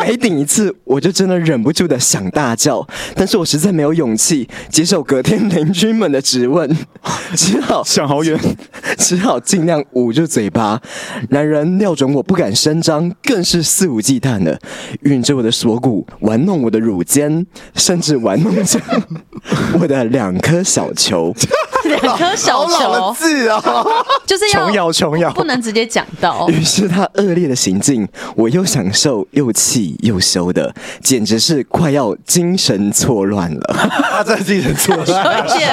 [0.00, 6.76] 每顶一次，我就真的忍不住的想大叫，但是我实在没有勇气接受隔天邻居们的质问，
[7.34, 8.38] 只好想好远。
[8.98, 10.80] 只好尽量捂住嘴巴。
[11.30, 14.58] 男人料准我不敢声张，更是肆无忌惮的
[15.02, 18.80] 吮着我的锁骨，玩弄我的乳尖，甚至玩弄着
[19.80, 21.34] 我的两颗小球。
[21.86, 23.86] 两颗小好老的球，字哦。
[24.26, 26.48] 就是要琼瑶，琼瑶，不能直接讲到。
[26.48, 33.88] 于是他恶劣的行径，我又享受又气又羞的，简直是快要精神错乱了。
[34.10, 35.24] 他真的精神错乱。
[35.24, 35.64] 而且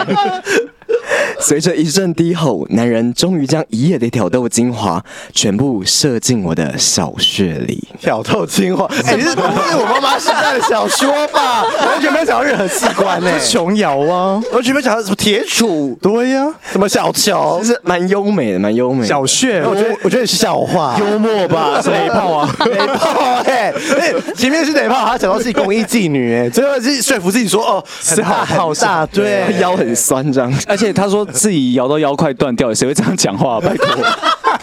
[1.43, 5.03] 随着一阵低吼，男人终于将一夜的挑逗精华
[5.33, 7.85] 全部射进我的小穴里。
[7.99, 11.63] 挑逗精华，哎，这是我妈妈时代的小说吧？
[11.85, 13.29] 完全没有想到任何器官呢。
[13.41, 17.65] 琼瑶啊，完全没有想到什么铁杵，对呀、什么小球就。
[17.65, 19.07] 是蛮优美的，蛮优美的。
[19.07, 22.55] 小穴，我觉得，我觉得是笑话，幽默吧，是 雷炮啊。
[22.65, 30.53] 雷炮哎，哎，前面是雷炮，他讲到自己公益妓女，哎，最后是说服自己说，哦，是好很好大，对，腰很酸这样。
[30.67, 33.59] 而且他说 自己摇到腰快断掉，谁会这样讲话、啊？
[33.61, 33.87] 拜托。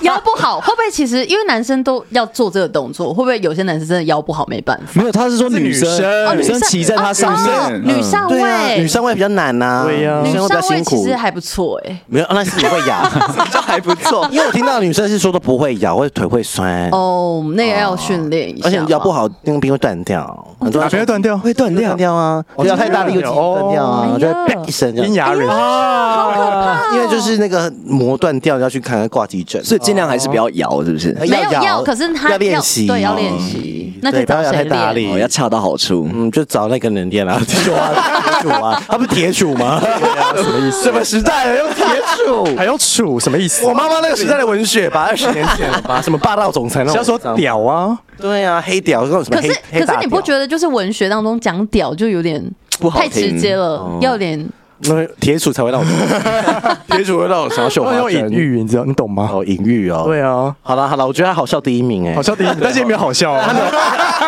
[0.02, 4.92] 腰不好，会不会其实因为男生都要做这个动作，会不会有些男生真的腰不好没办法？
[4.94, 11.16] 没有，他是说女生，女生哦女生骑在他上面，女上位，女上位比较难呐，对呀女女生会比较上位辛苦其实。
[11.16, 12.00] 还不错哎。
[12.06, 13.02] 没有，那是你会摇，
[13.52, 14.26] 就还不错。
[14.30, 19.10] 因为我听到女生是说都不会摇，会腿会酸，哦，那个要训练一下，而且摇不。
[19.10, 20.24] 好，那个冰会断掉，
[20.60, 21.36] 很多哪边会断掉？
[21.36, 21.96] 会断掉断。
[21.98, 25.14] 掉啊，摇太大力会断掉啊，我就会啪一声这样阴。
[25.14, 26.59] 阳人啊，
[26.94, 29.62] 因为就是那个膜断掉，要去看看挂急诊。
[29.64, 31.12] 所以尽量还是不要摇，是不是？
[31.20, 33.78] 没有要，可是他要练习，对，要练习。
[34.02, 34.50] 那可以对不要？
[34.50, 36.08] 太大力哦，要恰到好处。
[36.12, 37.92] 嗯，就找那个人练啊， 铁杵啊，
[38.40, 39.78] 铁杵啊，他不是铁杵吗？
[40.34, 40.82] 什么意思？
[40.84, 41.84] 什么时代了用铁
[42.26, 42.56] 杵？
[42.56, 43.66] 还用杵什么意思？
[43.66, 46.92] 我妈妈那个时代的文学吧，二十年前了吧， 什么霸道总裁那种。
[46.92, 52.42] 是要说屌啊，对啊，黑屌那种什么黑可是可是你不觉得得就是文学当中讲屌就有点
[52.78, 54.48] 不好太直接了，哦要有点
[54.82, 55.84] 那铁杵才会让我，
[56.96, 59.28] 铁杵会让我想要秀花要有隐喻，你知道你懂吗？
[59.32, 60.04] 哦，隐喻哦。
[60.06, 63.54] 对啊，好了好了，我觉得他好笑第一名哎，好笑第一名，但是也没有好笑啊。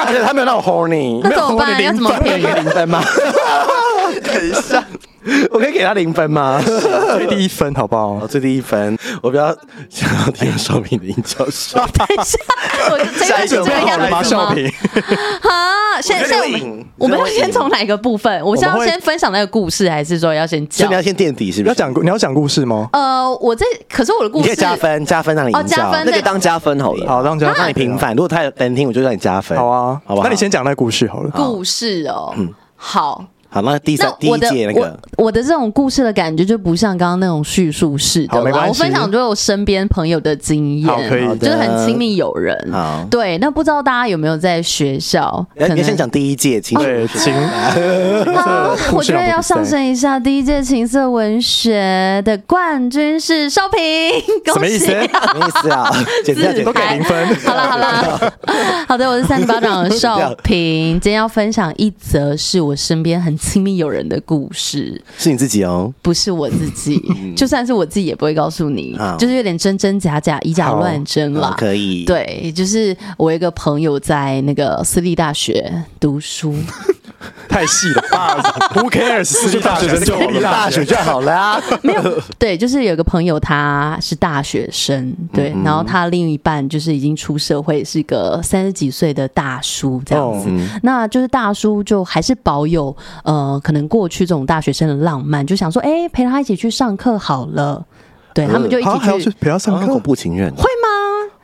[0.07, 1.83] 而且他没有让我 horny，那怎么办？
[1.83, 2.61] 要怎么可以评给？
[2.61, 3.03] 零分吗？
[4.23, 4.83] 等一下，
[5.53, 6.61] 我可以给他零分吗？
[7.17, 8.27] 最低一分好不好好，？
[8.29, 9.57] 最低一分，我比较
[9.89, 11.79] 想要听少平的音教授。
[11.79, 12.39] 等一下，
[12.91, 14.23] 我这个是这个 好了吗？
[14.23, 14.45] 样子吗？
[14.49, 14.67] 少平，
[15.43, 18.43] 啊，现在现在我们我们要先从哪个部分？
[18.45, 20.95] 我是要先分享那个故事，还是说要先讲所以你？
[20.95, 21.69] 要先垫底是不是？
[21.69, 22.89] 要讲故你要讲故事吗？
[22.93, 27.07] 呃，我这可是我的故事可以加分，加分让你哦加分那个当加分好了。
[27.07, 28.13] 好，让这样让你平反。
[28.15, 29.57] 如果太难听，我就让你加分。
[29.57, 30.23] 好啊，好吧？
[30.25, 31.31] 那你先讲那个故事好了。
[31.31, 32.35] 故事哦，
[32.75, 33.25] 好。
[33.53, 42.57] 好，那第三第一届那个我我的这种故事的感觉就不像刚刚那种叙述式的我分享就是我身边朋友的经验，就是很亲密友人。
[42.73, 45.47] 好对，那不知道大家有没有在学校？
[45.59, 47.35] 可能你先讲第一届情绪对，情
[48.35, 49.83] 好，我觉得要上升。
[49.83, 50.19] 一下。
[50.19, 53.83] 第一届情色文学的冠军是少平，
[54.55, 54.79] 恭喜！
[54.79, 55.19] 什么意思？
[55.19, 55.91] 什么意思啊？
[56.25, 56.81] 简单简都给。
[56.95, 57.37] 零分。
[57.45, 58.33] 好了好了，
[58.89, 65.93] 好的，我是三十八掌的少平，今天要分享一则是我身边很亲密友人的故事，是你自己哦。
[66.01, 67.03] 不是我自己，
[67.37, 71.49] 就算是我自己也不会告诉你，就是有点真真假假、以假乱真啦。
[71.51, 76.55] 好可以。，对，就是我一个朋友在那个私立大学读书，
[77.49, 78.37] 太细了吧？
[78.75, 79.25] Who cares？
[79.25, 81.61] 私立大学生就大学就好了啊。
[81.83, 90.49] 没有，对，就是有个朋友他是大学生，对，然后他另一半就是已经出社会，是个三十几岁的大叔这样子。
[90.83, 97.85] 那就是大叔就还是保有呃，可能过去这种大学生的浪漫，就想说，哎，陪他一起去上课好了。
[98.35, 100.82] 对他们就一起去陪他上课，恐怖情人会吗？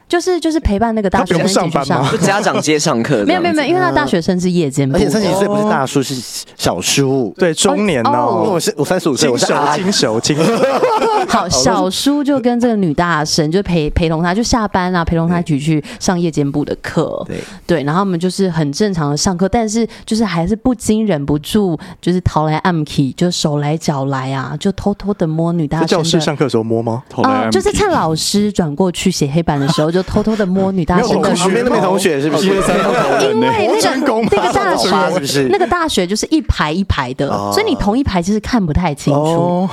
[0.09, 3.25] 就是就是陪伴那个大学生一起去上，就家长接上课。
[3.27, 6.14] 没有没有没有，因为他大学生是夜间部，而且三十几岁不是大叔，是
[6.57, 8.40] 小叔，对中年哦。
[8.42, 10.53] 因为我是我三十五岁，我是轻熟轻熟。
[11.29, 17.23] 好，小叔就跟这个女大生就陪陪同他，就下班啊，陪同他一起去上夜间部的课。
[17.27, 25.87] 对对，然后我们就是很正常的上课，但是就是还是不禁忍不住，就是逃来暗 key，就手来脚来啊，就偷偷的摸女大生。
[25.87, 27.03] 教室上课的时候摸吗？
[27.25, 29.98] 啊，就是趁老师转过去写黑板的时候就。
[30.01, 32.47] 就偷偷的摸女大生的，旁边都没同学是不是？
[32.47, 35.49] 因为那个 那个大学是不是？
[35.51, 39.69] 那个大学就是一排一排的，所以你同一排其实看不太清楚，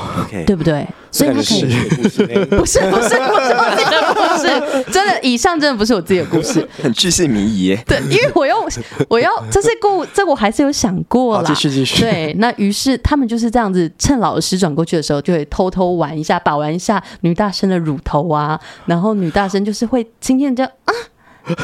[0.48, 0.86] 对不对？
[1.15, 1.63] 所以他可以
[2.01, 2.25] 不是
[2.58, 7.73] 不是不是我自己的故事， 真的以上真的不是我自己的故事，很巨细靡遗。
[7.86, 8.67] 对，因为我用
[9.08, 11.45] 我要这是故这我还是有想过啦。
[11.47, 12.01] 继续继续。
[12.01, 20.93] 对，那于是他们就是这样子，趁老师转过去的时候，就会偷偷玩一下，把玩一下女大生的乳头啊，然后女大生就是会轻轻的这样啊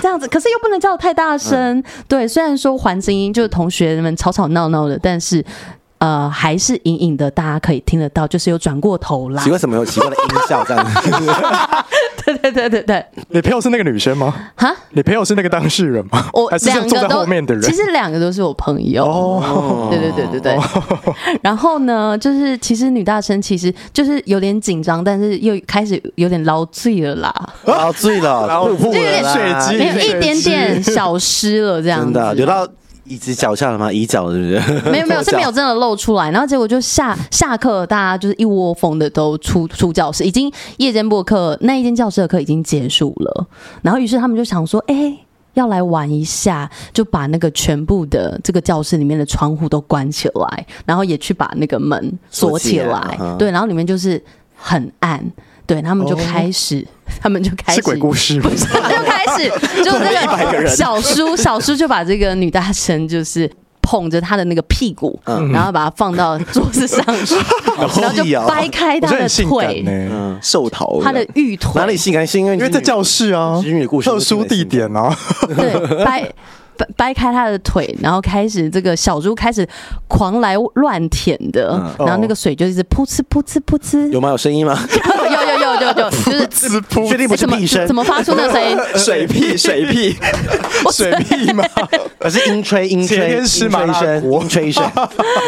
[0.02, 1.84] 这样子，可是又不能叫太大声。
[2.08, 5.44] 对，虽然说环境音就是同学们吵吵闹闹的，但是。
[6.02, 9.44] 呃，还是隐隐的，大家可以听得到，就是有转过头啦。
[9.44, 11.12] 奇怪，什么有奇怪的音效这样子？
[12.26, 13.06] 对对对对对。
[13.30, 14.34] 你朋友是那个女生吗？
[14.56, 14.76] 哈？
[14.90, 16.28] 你朋友是那个当事人吗？
[16.34, 17.62] 我还是坐在后面的人？
[17.62, 19.06] 其实两个都是我朋友。
[19.06, 19.90] 哦。
[19.92, 20.60] 对对对对对。
[21.44, 27.50] 然后呢，就是其实女大生其实就是有点紧张，但是又开始有点劳醉了啦。
[27.66, 32.06] 劳醉了，然后就有点水机，一点点小湿了这样子。
[32.06, 32.68] 真的，流到。
[33.06, 33.92] 椅子脚下了吗？
[33.92, 34.90] 椅脚是不是？
[34.90, 36.30] 没有没有， 是没有真的露出来。
[36.32, 43.48] 然后结果就下下课，大家就是一窝蜂的都出出教室，已经夜间播课那一间教室的课已经结束了。
[43.82, 45.20] 然后于是他们就想说，哎、欸，
[45.56, 53.18] 要来玩一下，就把那个全部的这个教室里面的窗户都关起来，然后也去把那个门锁起来。
[53.40, 54.24] 对，然后里面就是
[54.56, 55.24] 很暗。
[55.68, 59.50] 对，他们就开始，哦、他们就开始是鬼故事，不是，就开始，
[59.84, 63.50] 就那个小叔，小叔就把这个女大生就是
[63.82, 67.04] 捧着她的那个屁股，嗯、然后把她放到桌子上
[67.78, 71.74] 然后就掰开她的腿，嗯，寿桃，她的玉腿。
[71.76, 72.26] 哪里性感？
[72.26, 75.16] 是因为因为在教室啊，故事特殊地点啊，
[75.56, 76.32] 对，掰。
[76.98, 79.68] 掰开他的腿，然后开始这个小猪开始
[80.08, 84.30] 狂来乱舔的，嗯、然后那个水就一直噗呲噗呲噗呲，有吗？
[84.30, 84.76] 有声音吗？
[84.90, 85.41] 有
[85.76, 86.10] 有有有有，
[86.48, 87.86] 就 是确定不是屁声？
[87.88, 88.78] 怎么发出那个声音？
[88.96, 90.18] 水屁水屁
[90.92, 91.64] 水屁吗？
[92.20, 94.32] 还是阴吹阴吹阴吹声？
[94.32, 94.84] 阴吹声？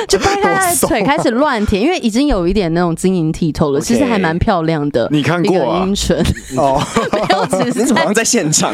[0.07, 5.07] 就掰开他的腿开始乱舔，因为已经有一点那种晶莹剔透了，其实还蛮漂亮的。
[5.11, 6.17] 你看过阴唇
[6.57, 6.81] 哦？
[7.11, 8.73] 没有，只是好像在现场，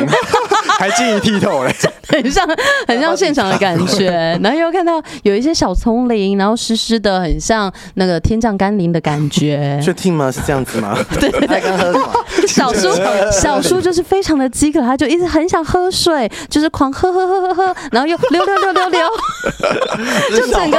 [0.80, 1.76] 还晶莹剔透嘞，
[2.08, 2.48] 很像。
[2.88, 4.10] 很像现场的感觉，
[4.42, 9.80] 然后又看到有一些小丛林，然后湿湿的，很像那个天降甘霖的感觉。
[9.84, 10.32] 确定吗？
[10.32, 10.98] 是这样子吗？
[11.20, 12.00] 对对对。
[12.48, 12.90] 小叔
[13.32, 19.08] 小叔就是非常的饥渴，他就一直很想喝水，就是狂喝喝喝喝喝，然后又溜溜溜溜溜，
[20.36, 20.78] 就整个，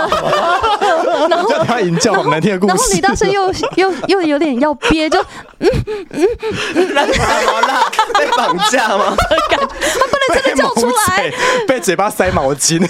[1.28, 5.20] 然后他营造好难听的故事，然后你当时又又又有点要憋，就
[5.58, 6.26] 嗯嗯嗯，
[6.74, 7.90] 怎么了？
[8.18, 9.14] 被绑架吗？
[9.18, 11.30] 他不能真的叫出来，
[11.66, 12.80] 被嘴巴塞毛巾，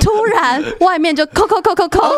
[0.00, 2.12] 突然外面就扣扣扣扣扣，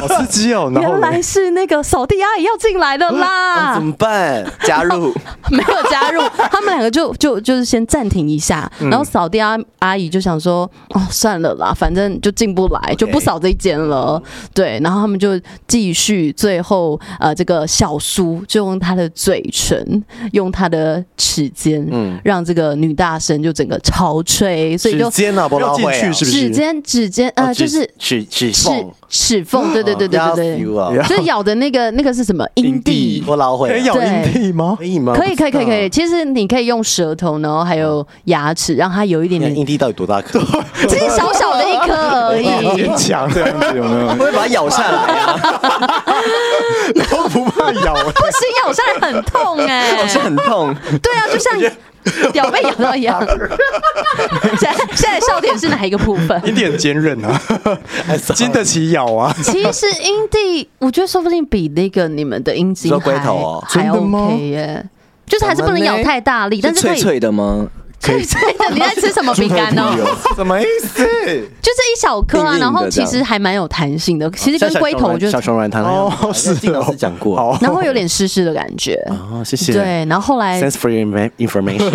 [0.00, 0.70] 好刺激哦！
[0.74, 4.44] 原来是那个扫地阿姨要进来了啦，怎么办？
[4.64, 5.12] 加入？
[5.50, 6.20] 没有加入，
[6.50, 14.22] 他们两个就就就是先暂停一下，然后扫地阿阿姨就想说，哦，算了啦，反正就进不来，就不扫这一间了。
[14.52, 25.10] 对，然后他们就继续，最后呃，这个小苏就用他的嘴唇，用他的齿尖，嗯，让这个女大生就整个潮吹，所以就。
[25.10, 26.30] 尖啊，不要进去是不是？
[26.30, 32.44] 指尖，指尖，呃，就是指指缝，齿缝，对对对对对对，就是咬的那个那个是什么？
[32.56, 34.74] 阴蒂，我老会可以咬阴蒂吗？
[34.78, 35.14] 可以吗？
[35.16, 35.88] 可以可以可以可以。
[35.88, 39.54] 其实你可以用舌头，然后还有牙齿，让它有一点点。
[39.56, 40.40] 阴蒂到底多大颗？
[40.88, 41.94] 其实小小的一颗
[42.28, 42.46] 而已。
[42.76, 44.08] 坚强这样子有没有？
[44.16, 46.02] 会把它咬下来啊？
[47.36, 50.74] 都不怕咬，不行，咬下来很痛哎，好像很痛。
[51.02, 51.52] 对啊，就像。
[52.32, 53.20] 表被咬到一样。
[54.60, 56.40] 现在现在笑点是哪一个部分？
[56.46, 57.36] 阴蒂很坚韧啊，
[58.32, 59.34] 经得起咬啊。
[59.42, 63.18] 其实阴蒂，我觉得说不定比那个你们的阴茎还
[63.66, 64.86] 还 OK 耶，
[65.26, 67.66] 就是还是不能咬太大力，但是脆脆的吗？
[68.06, 69.94] 脆脆的，你在吃什么 饼干呢？
[70.34, 71.04] 什么意思？
[71.04, 77.56] 就这一小颗啊，然后其实还蛮有弹性的，其实跟龟头就小熊软糖哦是老师讲过。
[77.60, 78.94] 然后有点湿湿的感觉。
[79.08, 79.72] 哦，谢谢。
[79.72, 81.90] 对，然后后来，Thanks for your inf- information。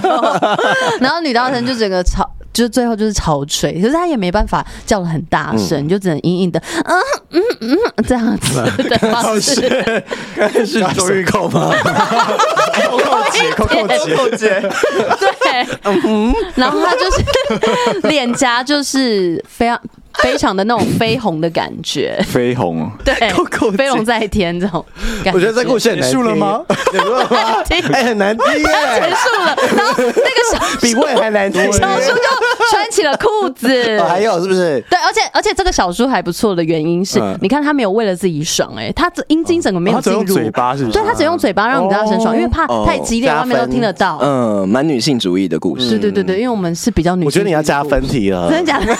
[1.00, 9.60] 然后女大生就整个超，就是最后就是潮吹，可是他也没办法叫的很大声，就只能硬硬的，嗯嗯嗯这样子的方式。
[10.66, 11.72] 是周玉蔻吗？
[12.88, 14.70] 扣扣姐，扣扣姐，蔻姐。
[15.40, 15.66] 对，
[16.54, 17.22] 然后他就是
[18.08, 19.80] 脸颊就是非常
[20.18, 24.84] 非常的那种绯红的感觉，绯红哦， 对，扣扣姐飞龙在天这种
[25.24, 25.32] 感觉。
[25.32, 26.62] 我觉得这故事很难结束了吗？
[26.92, 27.62] 结束了吗？
[27.92, 30.12] 哎，很难听结，束了，然后那个
[30.52, 31.62] 小 比我还难听。
[31.72, 32.22] 小叔就
[32.70, 33.98] 穿起了裤子。
[33.98, 34.82] 哦还有是不是？
[34.90, 40.98] 对，而且而且这个小叔还不错的原因是，嗯你看他没有为了自己爽，哎，他这阴茎整个没有他只用进入嘴巴是不是？
[40.98, 44.18] 对他只用嘴巴让你知道很爽，哦因为怕太激烈，外面都听得到。
[44.20, 45.90] 嗯，蛮女性主义的故事。
[45.90, 48.50] 对对对对，因为我们是比较女性，我觉得你要加分，题了。
[48.50, 48.96] 真的假的？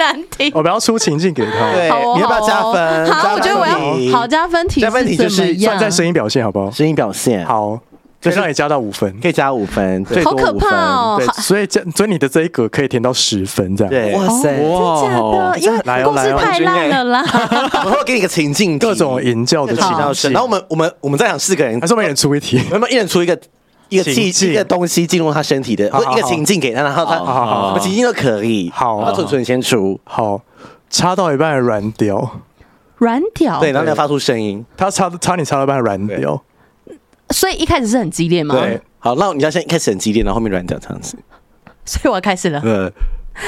[0.00, 0.50] 太难听。
[0.54, 3.06] 我们要出情境给他，对好哦，你要不要加分？
[3.12, 6.70] 好我觉得我要好加分题，加分题就是怎么样算在声音表现好不好？
[6.70, 7.78] 声音表现，，好，
[8.22, 9.14] 可以让你加到五分。
[9.20, 10.70] 可以加五分，最多好可五分。
[10.70, 11.16] 怕哦！
[11.18, 13.90] 对，所以这所以你的这一格可以填到十分这样。
[13.90, 15.58] 对，哇塞，哦真的假的？
[15.58, 17.24] 因为来哦故事太烂了啦。
[17.84, 19.82] 我会给你个情境题，各种营教的情
[20.14, 22.60] 境然后我们我们我们在场四个人还，是我们一人出一题。
[22.72, 23.38] 我们一人出一个
[23.90, 28.70] 一个气一个东西进入他身体的，一个情境给他，然后他好好好什么情境都可以。
[28.74, 30.40] 好他蠢蠢先出，好，
[30.88, 32.40] 插到一半的软屌，
[32.96, 36.42] 软屌，对，然后你要发出声音，他插插你插到一半的软屌，
[37.30, 38.54] 所以一开始是很激烈吗？
[38.54, 41.16] 对，好，那你要先一开始很激烈，然后后面软掉这样子。
[41.84, 42.60] 所以我要开始了。
[42.64, 42.90] 呃，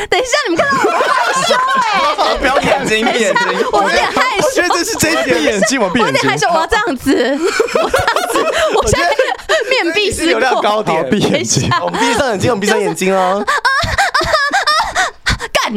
[0.09, 1.03] 等一下，你们看到我害
[1.47, 6.37] 羞哎，不要眼睛，闭眼睛，我有点害羞，我觉得这是这一闭眼睛，我闭眼睛我有点害。
[6.39, 7.39] 羞，我要这样子，
[7.83, 9.07] 我这样子，我现在
[9.71, 10.63] 面壁思流量过。
[10.63, 11.09] 高点。
[11.11, 11.71] 闭眼睛。
[11.81, 13.45] 我们闭上眼睛，我们闭上眼睛哦。
[15.53, 15.73] 干，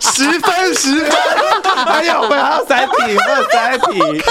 [0.00, 1.12] 十分，十分。
[1.86, 4.24] 还有，我们还有三题，我们有三题。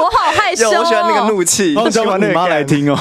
[0.00, 1.26] 我好害羞哦，我喜欢那个哦。
[1.28, 1.74] 怒气。
[1.76, 2.98] 我喜欢那你妈个来听哦。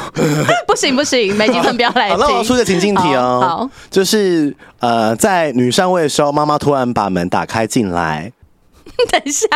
[0.68, 2.56] 不 行不行，每集分不要来好，那我要出。
[2.56, 3.40] 个情境题哦。
[3.42, 8.32] 好好就是呃，在女上位的时候，妈妈突然把门打开进来，
[9.10, 9.48] 等一下，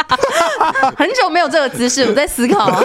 [0.97, 2.71] 很久没有这个姿势，我在思考。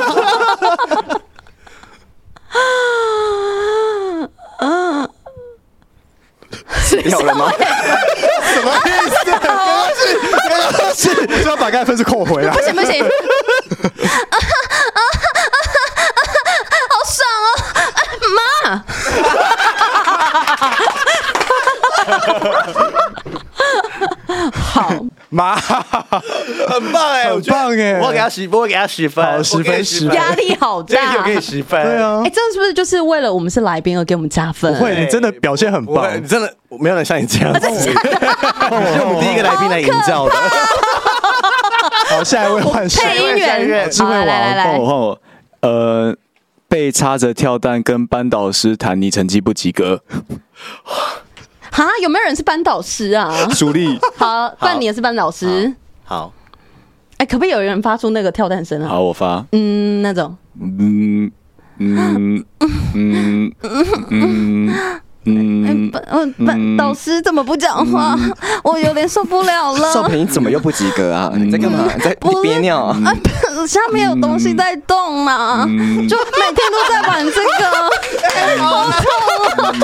[7.04, 7.52] 掉了吗？
[7.52, 9.14] 什么意思？
[9.24, 9.46] 刚刚
[9.94, 10.02] 是
[10.48, 11.04] 刚刚是，
[11.44, 12.60] 我要把刚才分数扣回来不。
[12.62, 13.04] 行不行，
[16.88, 17.48] 好爽哦！
[18.36, 18.40] 妈，
[24.60, 24.72] 好，
[25.28, 27.02] 妈，很棒
[28.00, 31.18] 我要给他十，我要给他十分，好十分十分压力好大这个。
[31.18, 31.82] 我给你十分。
[31.82, 34.72] 对，啊哎，，这是不是就是为了我们是来宾而给我们加分？
[34.74, 36.10] 不会，你真的表现很棒。
[36.16, 37.90] 你真的没有人像你这样子，是
[38.70, 40.34] 我们第一个来宾来营造的。
[42.10, 43.02] 好，下一位换谁？
[43.04, 45.20] 配音员，好智慧王来来来来，换我换我，
[45.60, 46.16] 呃，
[46.68, 50.00] 被插着跳蛋跟班导师谈你成绩不及格，
[51.70, 53.30] 哈，有没有人是班导师啊？
[53.56, 53.98] 主力。
[54.16, 55.72] 好，不然你也是班导师。
[56.04, 56.32] 好，
[57.18, 58.88] 哎，可不可以有人发出那个跳蛋声啊？
[58.88, 60.36] 好，我发，嗯，那种。
[60.60, 61.30] 嗯
[61.78, 63.52] 嗯嗯嗯
[64.10, 65.00] 嗯，
[66.46, 68.16] 班导师怎么不讲话？
[68.62, 69.92] 我有点受不了了。
[69.92, 71.32] 少平，你怎么又不及格啊？
[71.36, 71.84] 你在干嘛？
[71.94, 72.96] 你在不憋尿啊？
[73.04, 73.14] 啊，
[73.66, 75.64] 下面有东西在动啦，
[76.08, 79.74] 就每天都在玩这个，好痛啊！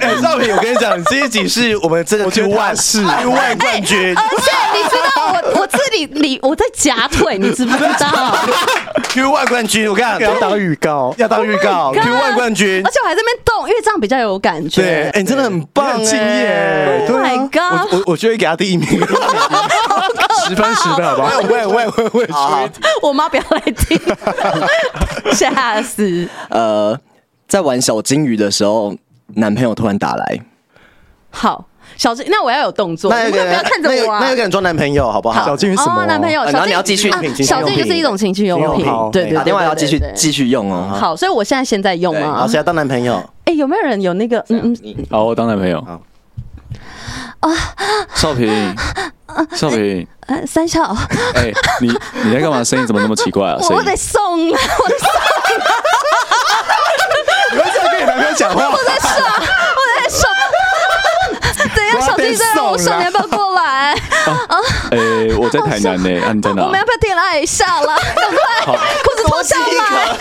[0.00, 8.36] 哎，少平，我跟你讲，这一集是我们真的我觉 Q 得他万事 Q 万冠军而且你知道我 我这里里我在夹腿，你知不知道？
[9.10, 12.90] Q 万冠军，我跟你讲，要当预告，要当预告，Q 万冠军而。
[12.90, 15.10] 且我还在那边动，因为这样比较有感对，觉。
[15.14, 17.06] 哎，你真的很棒，很敬业。
[17.08, 17.94] Oh 对 my 啊，god！
[17.94, 18.88] 我我就会给他第一名。
[20.48, 21.40] 十分十分，好不好？
[21.48, 22.68] 我也我也我也我也好
[23.02, 23.98] 我妈不要来听，
[25.34, 26.26] 吓死！
[26.48, 26.98] 呃，
[27.46, 28.94] 在玩小金鱼的时候，
[29.34, 30.40] 男朋友突然打来，
[31.30, 31.66] 好，
[31.96, 34.36] 小金，那我要有动作，那有个人你们不要看着我啊那有。
[34.36, 35.44] 人装男朋友，好不好？
[35.44, 36.04] 小金鱼什么啊？
[36.04, 37.10] 哦，男朋友，呃小金然后你要继续
[37.44, 40.96] 小金就是一种情趣用品对对对，打电话要继续对对对继续用哦。
[40.98, 42.48] 好，所以我现在现在用对，吗好，？
[42.48, 43.22] 谁要当男朋友？
[43.50, 44.94] 哎，有没有人有那个嗯嗯？
[45.10, 45.84] 好，我当男朋友。
[48.14, 48.76] 少平，
[49.56, 50.94] 少平，呃三少，
[51.34, 51.88] 哎，你
[52.22, 52.62] 你在干嘛？
[52.62, 53.56] 声音怎么那么奇怪啊？
[53.68, 53.96] 我得。
[53.96, 54.22] 送
[54.52, 55.10] 啊，我得送，
[57.52, 58.68] 你会这样跟你男朋友讲话？
[58.70, 60.22] 我在送，我在送。
[61.74, 63.59] 等一下，小弟在让我送，你要不要过来？
[64.90, 64.98] 哎，
[65.38, 66.62] 我在台南呢，啊，你在哪？
[66.64, 67.96] 我们要不要点来一下啦？
[68.16, 70.16] 赶快，裤子脱下来。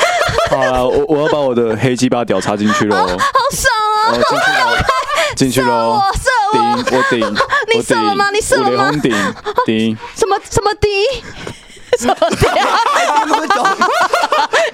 [0.49, 2.95] 好了，我我要把我的黑鸡巴屌插进去喽。
[3.05, 3.07] 好
[3.51, 3.67] 爽
[3.97, 4.13] 啊！
[5.36, 5.99] 进去喽，
[6.51, 6.84] 进去喽。
[6.86, 7.36] 顶，我顶，
[7.74, 8.30] 你射了吗？
[8.32, 8.91] 你射了吗？
[9.01, 9.13] 顶
[9.65, 9.97] 顶。
[10.15, 10.89] 什么什么顶？
[11.99, 12.38] 什么顶？
[12.39, 13.65] 听不懂，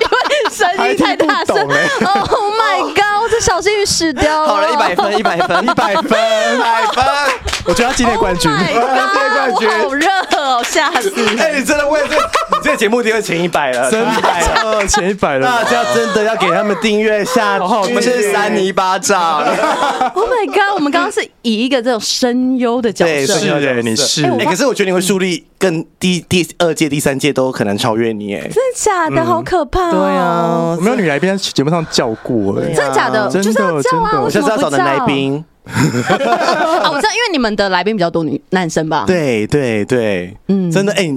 [0.01, 1.55] 因为声音太大声。
[1.57, 3.29] Oh my god！
[3.31, 4.47] 这小心雨死掉了。
[4.47, 7.03] 好了，一百分，一百分，一百分，一百分。
[7.67, 10.07] 我觉得他今天冠军， 今天冠军，好热
[10.37, 11.11] 哦，吓死！
[11.39, 15.47] 哎，你真的为这，你这个节目定位前一百了， 真的前一百了。
[15.47, 19.43] 大家真的要给他们订阅下，我们是三尼巴掌。
[20.13, 20.75] Oh my god！
[20.75, 24.23] 我们刚刚是以一个这种声优的角色，是的，你是。
[24.25, 29.25] 哎，可是我觉得你会树立更第第二届、第三届都可能超越你，哎，真的假的？
[29.25, 29.89] 好可怕！
[29.89, 33.27] 对啊，我没有女来宾在节目上叫过，真的假的？
[33.29, 34.21] 就是要叫啊！
[34.21, 35.43] 我下次要找的来宾。
[35.65, 39.03] 啊， 我知道，因为你们的来宾比较多女男生吧？
[39.07, 41.11] 对对对，嗯，真的，哎，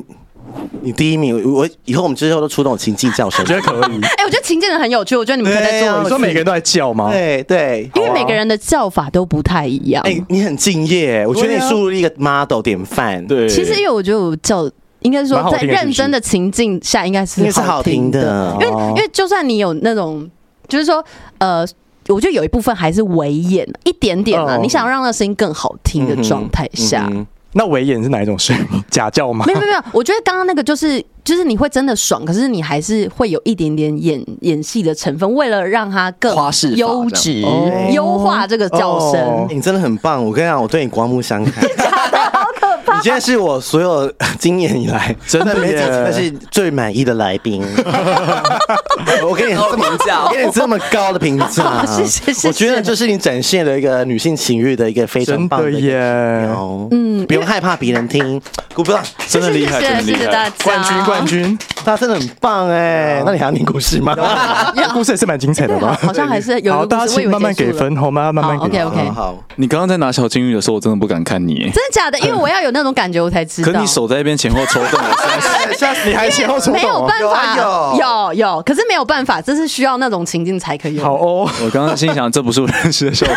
[0.80, 4.00] 你第一名，我以后我们之后都出那种情境叫声，我觉得可以。
[4.16, 6.02] 哎，我觉得情境的很有趣，我觉得你们可以再做。
[6.02, 7.10] 你说每个人都在叫吗？
[7.10, 10.02] 对对，因为每个人的叫法都不太一样。
[10.04, 13.26] 哎，你很敬业，我觉得你输入一个 model 典范。
[13.26, 14.68] 对，其实因为我觉得我叫，
[15.00, 18.56] 应该说在认真的情境下，应该是是好听的。
[18.60, 20.28] 因为因为就算你有那种，
[20.66, 21.04] 就是说，
[21.38, 21.66] 呃。
[22.08, 27.08] 我觉得有一部分还是微演一点点啊，你想让那声音更好听的状态下，
[27.52, 28.84] 那微演是哪一种声音？
[28.90, 29.44] 假叫吗？
[29.46, 36.34] 没有没有，我觉得刚刚那个就是就是你会真的爽，可是你还是会有一点点演演戏的成分，为了让它更
[36.76, 37.42] 优质
[37.92, 39.46] 优化这个叫声。
[39.48, 41.64] 你真的很棒，我跟你讲，我对你刮目相看。
[42.94, 47.62] 你今天是我所有 今年以来真的没几次，但是最满意的来宾。
[49.22, 52.48] 我给你这么评价，给你这么高的评价，谢谢谢。
[52.48, 55.98] 我觉得这是你展现了一个女性情欲的一个非常棒的耶。
[56.90, 58.40] 嗯，不用害怕别人听，
[58.74, 63.22] 鼓掌，真的厉害，真的厉害，冠军冠军，大家真的很棒哎。
[63.24, 64.14] 那你还要念故事吗？
[64.92, 65.98] 故事也是蛮精彩的吧？
[66.02, 66.86] 好像还是有。
[66.86, 68.32] 大家请慢慢给分好吗？
[68.32, 68.66] 慢慢给。
[68.66, 69.10] OK OK。
[69.10, 71.58] 好，你刚刚在拿小金鱼的时候，我真的不敢看你。
[71.64, 72.18] 真的假的？
[72.20, 72.88] 因为我要有那种。
[72.98, 74.98] 感觉我才知道，可你手在一边前后抽动，
[76.04, 80.98] 你还前后抽动，没有办法，有有有，可是没有办法，这是需要那种情境才可以。
[80.98, 83.36] 好哦，我刚刚心想，这不是我认识的少平。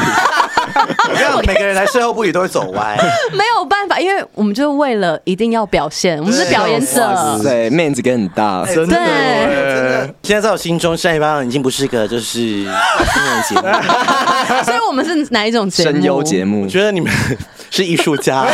[1.45, 2.97] 每个人来最后不语都会走歪，
[3.33, 10.09] 没有办法，因为我们就为了一定要表现，我们是表演者，对，面子给很大，真的，真的。
[10.23, 13.61] 现在在我心中，下一班已经不是个就是新闻节目，
[14.65, 15.91] 所以我们是哪一种节目？
[15.91, 16.63] 声优节目？
[16.63, 17.11] 我觉得你们
[17.69, 18.47] 是艺术家。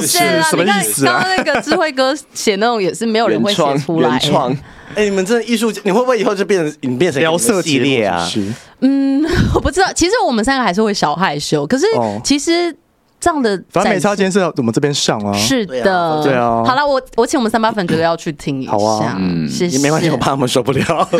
[0.00, 1.04] 是什么意思？
[1.04, 4.10] 刚刚那个智慧哥写那种也是没有人会写出来。
[4.10, 4.56] 原创，
[4.94, 8.28] 哎，你们这艺术家，你会不会以后就变成你变成聊色系列啊？
[8.80, 9.24] 嗯，
[9.54, 9.92] 我不知道。
[9.92, 11.86] 其实我们三个还是会小害羞，可是
[12.22, 12.74] 其实。
[13.20, 15.32] 这样的，反正没差，今天是要我们这边上啊。
[15.32, 16.62] 是的，对啊。
[16.64, 18.72] 好了，我我请我们三八粉觉得要去听一下。
[18.72, 19.78] 好啊，嗯，谢谢。
[19.78, 20.84] 没关系，我怕他们受不了。
[21.10, 21.18] 我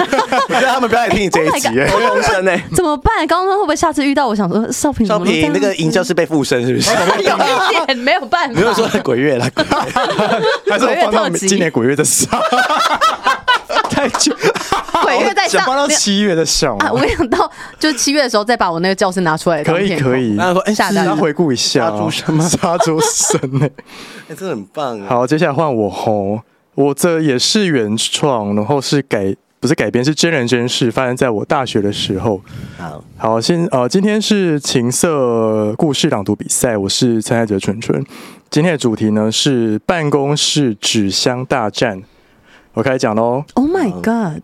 [0.55, 1.69] 觉得他们不要来听你这一集。
[1.91, 2.57] 高中生呢？
[2.75, 3.27] 怎么办？
[3.27, 4.29] 高中生会不会下次遇到？
[4.29, 6.91] 我想说，少平，少平，那个银教是被附身是不是？
[6.93, 8.55] 有一点没有办法。
[8.55, 9.45] 没有说鬼月了，
[10.71, 12.29] 还是我放到今年鬼月的上。
[13.91, 14.33] 太久，
[15.05, 16.91] 鬼月在上，放到七月的上啊！
[16.93, 19.63] 我想到就是七月的时候再把我那个教室拿出来。
[19.63, 20.35] 可以可以。
[20.37, 21.91] 然后说，哎，大家回顾一下。
[21.91, 22.45] 杀猪神吗？
[22.49, 23.69] 杀猪神呢？
[24.29, 25.01] 哎，真的很棒。
[25.07, 26.41] 好，接下来换我吼，
[26.75, 32.41] 我这也是原创，然后是改，不是改编，是真人真事，发生在我大学的时候。
[32.77, 38.05] 好，好，先呃，今天是情色故事朗读比赛，我是参赛者纯纯。
[38.51, 42.03] 今天的主题呢是办公室纸箱大战。
[42.75, 43.45] 我开始讲喽。
[43.55, 44.43] Oh my god！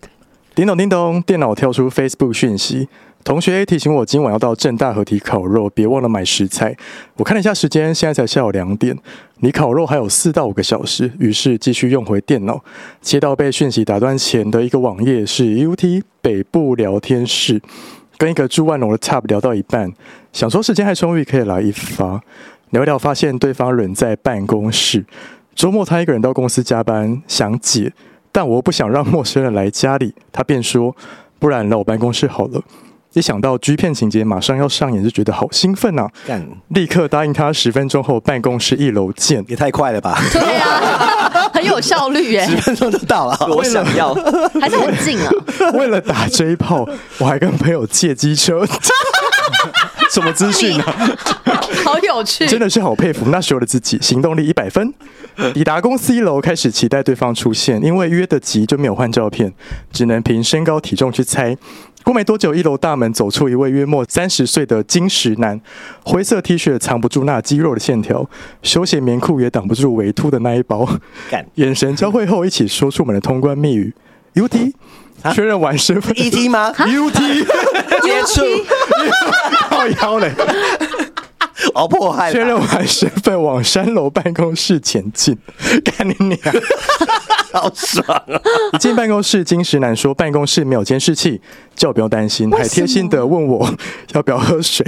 [0.55, 2.89] 叮咚叮咚，电脑跳出 Facebook 讯息，
[3.25, 6.77] 同学 A 提醒我今晚要到正大合体烤肉，别忘了买食材。
[7.17, 8.97] 我看了一下时间，现在才下午两点，
[9.41, 11.11] 离烤肉还有四到五个小时。
[11.19, 12.63] 于是继续用回电脑，
[13.03, 17.61] 切到被讯息打断前的一个网页，是 UT 北部聊天室，
[18.17, 19.93] 跟一个住万隆的 Top 聊到一半，
[20.33, 22.21] 想说时间还充裕，可以来一发。
[22.71, 25.05] 聊聊，发现对方人在办公室，
[25.57, 27.93] 周末他一个人到公司加班，想解。
[28.37, 30.97] 但我不想让陌生人来家里，他便说
[31.39, 32.61] ：“不然来我办公室好了。”
[33.15, 36.11] 一想到 G 片情节马上要上演，就觉得好兴奋啊！
[36.27, 39.45] 干立刻答应他，十分钟后办公室一楼见。
[39.47, 40.19] 也太快了吧？
[40.33, 42.43] 对啊， 很有效率耶！
[42.51, 44.13] 十分钟就到了， 我想要，
[44.61, 45.31] 还是很近啊。
[45.75, 46.85] 为了打这一炮，
[47.19, 48.67] 我还跟朋友借机车。
[50.11, 50.85] 什么资讯呢？
[51.85, 54.93] 好有趣，真的是好佩服那时候的自己，行动力一百分。
[55.53, 59.53] 抵达公司一楼，开始期待对方出现，因为约得急就没有换照片，
[59.93, 61.57] 只能凭身高体重去猜。
[62.05, 65.61] 过没多久，一楼大门走出一位约莫三十岁的金石男，
[66.05, 68.29] 灰色 T 恤藏不住那肌肉的线条，
[68.63, 70.89] 休闲棉裤也挡不住围凸的那一包。
[71.55, 73.93] 眼神交汇后，一起说出我们的通关密语
[74.35, 74.73] ：UT。
[75.33, 77.47] 确认完身份，ET 吗？UT
[78.03, 78.43] 接触，
[79.71, 80.31] 好 腰嘞。
[81.73, 82.33] 好 迫害。
[82.33, 85.39] 确认完身份，往三楼办公室前进。
[85.85, 86.39] 干你娘！
[87.55, 88.41] 好爽啊！
[88.73, 91.41] 一进办公室，金石男说办公室没有监视器，
[91.77, 93.73] 叫我不用担心，还贴心的问我
[94.13, 94.85] 要不要喝水。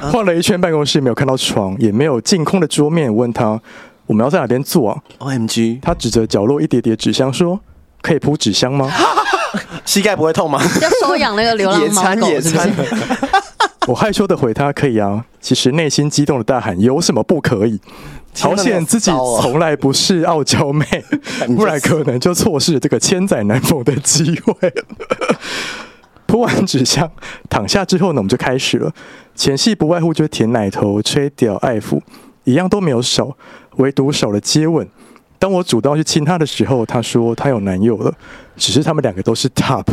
[0.00, 3.14] 晃了一圈办公室，没有看到床，也没有净空的桌面。
[3.14, 3.60] 问他
[4.06, 5.78] 我们要在哪边坐啊？OMG！
[5.80, 7.60] 他指着角落一叠叠纸箱说
[8.02, 8.90] ：“可以铺纸箱吗？
[9.84, 12.70] 膝盖不会痛吗？”要收养那个流浪猫狗是不是？
[13.88, 17.80] 我害羞的回他：“可以啊。”其实内心激动的大喊：“有什么不可以？”
[18.38, 19.10] 好险自己
[19.40, 20.86] 从来不是傲娇妹，
[21.54, 24.72] 不然可能就错失了这个千载难逢的机会。
[26.26, 27.10] 铺完纸箱，
[27.50, 28.90] 躺下之后呢，我们就开始了。
[29.34, 32.00] 前戏不外乎就是舔奶头、吹屌、爱抚，
[32.44, 33.36] 一样都没有少，
[33.76, 34.88] 唯独少了接吻。
[35.42, 38.14] 当我主动去亲她的时候，她说她有男友了，
[38.56, 39.84] 只是他们两个都是 top，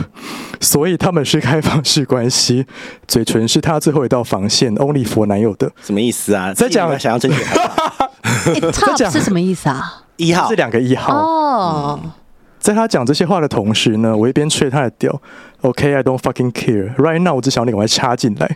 [0.62, 2.64] 所以他们是开放式关系。
[3.08, 5.72] 嘴唇是她最后一道防线，only for 男友的。
[5.82, 6.54] 什么意思啊？
[6.54, 7.42] 在讲想要争取。
[8.70, 10.04] Top 是什么意思啊？
[10.18, 12.00] 一号是两个一号哦。
[12.60, 15.20] 在他讲这些话的同时呢，我一边吹他的屌。
[15.62, 16.94] OK，I don't fucking care。
[16.98, 18.56] Right now，我只想你赶快插进来。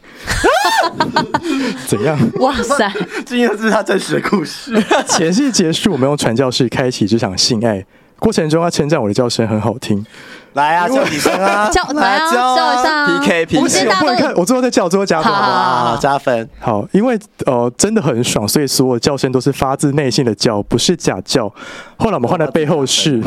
[1.87, 2.17] 怎样？
[2.39, 2.91] 哇塞！
[3.25, 4.73] 这应该是他真实的故事。
[5.07, 7.85] 前戏结束，我们用传教士开启这场性爱。
[8.19, 10.05] 过程中，他称赞我的叫声很好听。
[10.53, 11.67] 来啊，叫几声啊！
[11.73, 13.59] 叫来啊，叫一下 PK PK。
[13.59, 15.33] 不行，我不能看，我最后再叫，最后加分。
[15.33, 16.47] 好，加分。
[16.59, 21.49] 好，因为呃真的很爽，所以所有叫声都是发自内心的叫，不是假叫。
[21.97, 23.21] 后来我们换了背后式，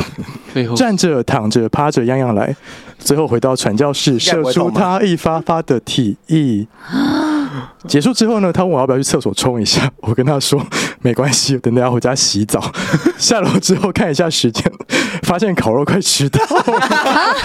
[0.77, 2.55] 站着、躺着、趴着，样样来。
[2.99, 6.67] 最后回到传教室，射出他一发发的体液。
[7.89, 10.65] 结束之后呢，他问我要不要去厕所冲一下， 我跟他说
[11.01, 12.61] 没关系，等等要回家洗澡。
[13.19, 14.71] 下楼之后看一下时间，
[15.23, 17.37] 发现烤肉快迟到了，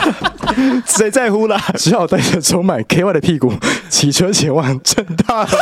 [0.86, 1.62] 谁在乎啦？
[1.78, 3.54] 只好带着充满 KY 的屁股
[3.90, 5.58] 骑车前往正大河。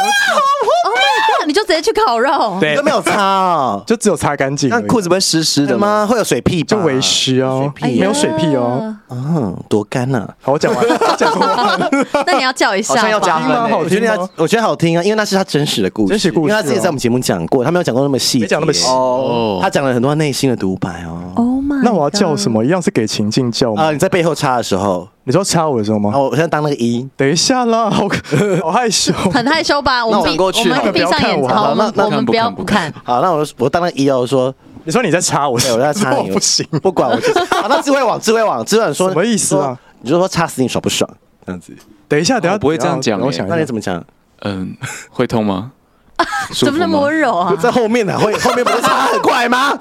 [1.49, 4.69] 你就直接去烤肉，对，都没有擦哦，就只有擦干净。
[4.69, 6.05] 那裤子不会湿湿的吗？
[6.07, 8.95] 会有水屁，就为湿哦，没有水屁哦。
[9.09, 10.29] 嗯，多干呐！
[10.43, 10.85] 好，我讲完，
[11.17, 11.89] 讲完。
[12.27, 13.75] 那你要叫一下，好像要加分吗？
[13.75, 16.51] 我觉得我觉得好听啊，因为那是他真实的故事，真实故事。
[16.51, 19.57] 因为他自己在我们节目讲过，他没有讲过那么细，没讲那么细哦。
[19.59, 21.33] 他讲了很多内心的独白哦。
[21.33, 21.58] Oh my！
[21.83, 22.63] 那我要叫什么？
[22.63, 23.83] 一样是给情境叫吗？
[23.83, 26.11] 啊，你在背后插的时候，你说插我的时候吗？
[26.13, 27.07] 哦，我现在当那个一。
[27.15, 28.07] 等一下啦，好
[28.63, 30.05] 好害羞， 很害羞吧？
[30.05, 32.93] 我们闭过去，我们闭上眼睛，好，那我们不要不看。
[33.03, 34.53] 好，那我我当那个一哦，说。
[34.85, 37.15] 你说你在插我，我在插你， 不行，不管我。
[37.61, 39.77] 好，那智慧网，智慧网，智慧网说什么意思啊？
[40.01, 41.07] 你就说插死你爽不爽？
[41.45, 41.73] 这样子。
[42.07, 43.19] 等一下，等下不会这样讲。
[43.19, 44.01] 我想，那你怎么讲？
[44.43, 44.73] 嗯，
[45.11, 45.71] 会痛吗？
[46.55, 47.53] 怎么那么温柔啊？
[47.61, 49.77] 在后面呢，会后面不是插很快吗？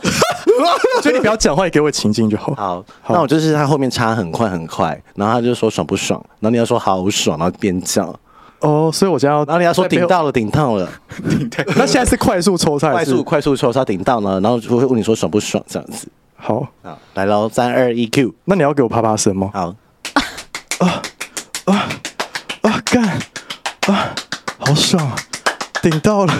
[1.02, 2.54] 所以你不要讲话，你给我情境就好。
[2.54, 6.20] 好，那我就是他后面插很快很快，然后他就说爽不爽？
[6.40, 8.14] 然后你要说好爽，然后边叫。
[8.60, 10.88] 哦，所以我就要，然后你要说顶到了，顶到了，
[11.28, 16.08] 顶到那现在是快速抽插，快速快速抽插顶到了，然后就会问你说爽不爽这样子。
[16.36, 18.34] 好，好，来喽，三二一，Q。
[18.46, 19.50] 那你要给我啪啪声吗？
[19.54, 19.74] 好，
[20.78, 21.02] 啊
[21.66, 21.88] 啊
[22.62, 23.04] 啊干
[23.86, 24.14] 啊，
[24.58, 25.08] 好爽，
[25.80, 26.34] 顶到了，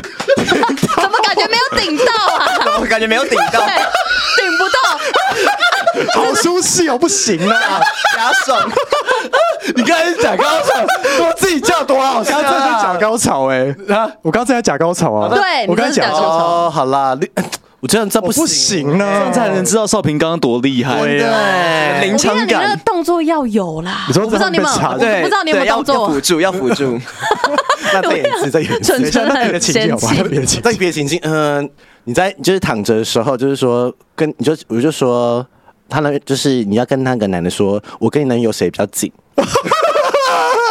[1.39, 2.47] 觉没有顶到啊？
[2.80, 7.80] 我感觉没有顶到，顶不到， 好舒适哦，不行啊，
[8.16, 8.70] 牙爽。
[9.76, 10.86] 你刚才讲，刚刚讲，
[11.20, 12.42] 我自己叫多好笑！
[12.42, 16.26] 刚才是假高潮哎，啊，我刚才在假高潮啊，对，我刚才假高潮。
[16.26, 17.26] 哦，好啦，你
[17.80, 21.01] 我这样这不不行呢，这样才能知道少平刚刚多厉害。
[21.01, 24.05] 对，临场感，你那个动作要有啦。
[24.09, 24.76] 你说不知道你有没有？
[25.22, 25.94] 不知道你有没有动作？
[25.94, 27.01] 要辅助，要辅助。
[27.94, 28.84] 那再演一次，再演一次。
[28.84, 30.14] 纯纯的情境，好吧？
[30.28, 31.18] 别的情境，再别的情境。
[31.22, 31.70] 嗯，
[32.05, 35.46] 你在就是躺着的时候，就是说跟你就我就说
[35.88, 39.11] 他那就是你要跟那个男的说，我跟你男友谁比较紧？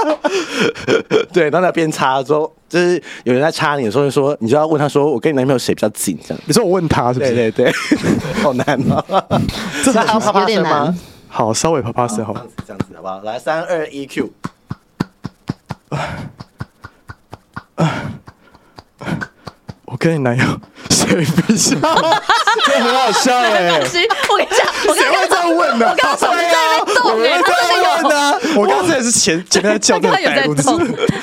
[1.34, 6.18] 对，然后那边插说，就是有人在插你的时候，说你就要问他说，我跟你男朋友谁比较紧？
[6.26, 7.34] 这样，你说我问他是不是？
[7.34, 7.74] 对对对，
[8.44, 9.04] 好难啊！
[9.84, 10.96] 这还要啪啪声吗？
[11.28, 13.22] 好，稍微啪啪声好，这样子这样子好不好？
[13.22, 14.32] 来，三二一，Q。
[19.90, 20.44] 我跟你男友
[20.90, 21.80] 谁 谁比较？
[22.66, 23.80] 这很好笑哎、欸！
[24.30, 25.92] 我跟你讲，谁会这样问呢、啊？
[25.92, 28.62] 我刚刚手机在那边动哎、欸，他真的有。
[28.62, 30.54] 我刚才也是前前面在叫这个带路，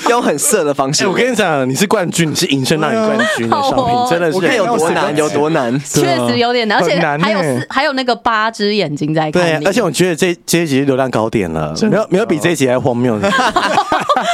[0.08, 1.04] 用很色的方式。
[1.04, 4.36] 欸、我跟你讲，你是冠军，你是银声那里冠军的商品，哦、真的是。
[4.36, 9.32] 我看有多难，有多难，确实有点难，而且还有四，还有那个八只眼睛在看。
[9.32, 13.30] 对，而且我觉得这这一集流量高点了，没有没有比这一集还荒谬的。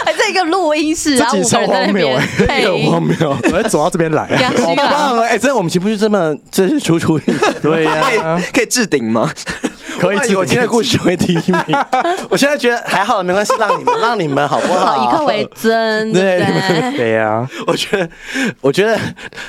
[0.05, 3.37] 还在一个录音室，然后五个人在那边配音，荒谬。
[3.53, 5.39] 我走到这边来，好棒哎！
[5.39, 7.19] 真的，我们岂不是这么真是楚楚？
[7.63, 9.31] 对呀，可以置顶吗？
[10.01, 11.65] 可以，我今天的故事会第一名。
[12.31, 14.87] 我现在觉得还好，没关系，让你们，让你们好不好？
[14.87, 16.41] 好，以客为尊，对
[16.97, 17.47] 对呀。
[17.67, 18.09] 我觉得，
[18.63, 18.99] 我觉得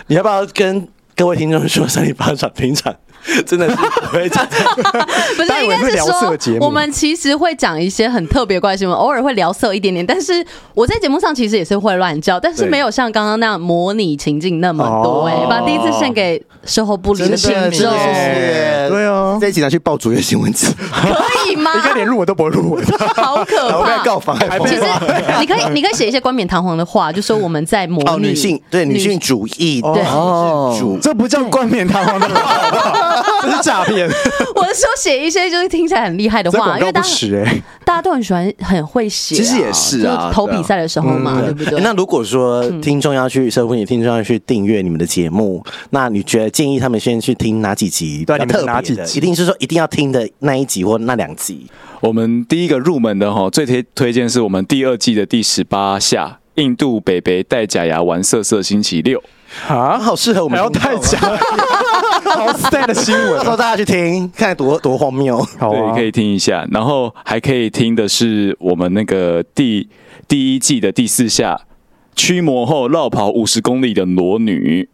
[0.08, 2.94] 你要不要跟各位听众说三里巴掌平常？
[3.46, 3.82] 真的是不
[4.14, 4.46] 会讲，
[5.38, 10.06] 不是应该是说，我们其实会讲一些很特别怪新闻，偶尔会聊色一点点。
[10.06, 15.28] 但是我在节目上其实也是会乱叫，但是没有像刚刚那样模拟情境那么多。
[15.28, 17.92] 哎，把第一次献给售后部里的听众。
[18.90, 21.08] 对哦，这一集拿去报主页新闻纸，可
[21.50, 21.72] 以吗？
[21.78, 22.82] 应该连录我都不会录我，
[23.16, 24.04] 好可怕！
[24.04, 24.60] 告妨害。
[24.60, 24.82] 其实
[25.40, 30.04] 你可以，你可以写一些冠冕堂皇的话，就说我们在模拟女性，对女性主义，对
[30.80, 33.11] 主，这不叫冠冕堂皇的话。
[33.42, 34.08] 这是诈骗！
[34.56, 37.10] 我是说写一些就是听起来很厉害的话，因为大家
[37.84, 41.80] 大家都很喜欢很会写，其实也是啊，投比赛的时候嘛，对不对？
[41.82, 48.24] 那如果说听众要去社会，你听众要去订阅你们的节目，那你觉得建议他们先去听哪几集？
[48.26, 49.18] 对，你们哪几集？
[49.18, 51.68] 一定是说一定要听的那一集或那两集。
[52.00, 59.22] 我们第一个入门的哈，最推推荐是我们第二季的第十八下，印度北北戴假牙玩色色星期六
[59.68, 61.40] 啊，好适合我们，还要戴假牙。
[62.36, 65.46] 好 sad 的新闻，到时候大家去听，看多多荒谬。
[65.60, 66.66] 对，可以听一下。
[66.72, 69.90] 然后还可以听的是我们那个第
[70.28, 71.60] 第一季的第四下。
[72.22, 74.88] 驱魔后绕跑五十公里的裸女，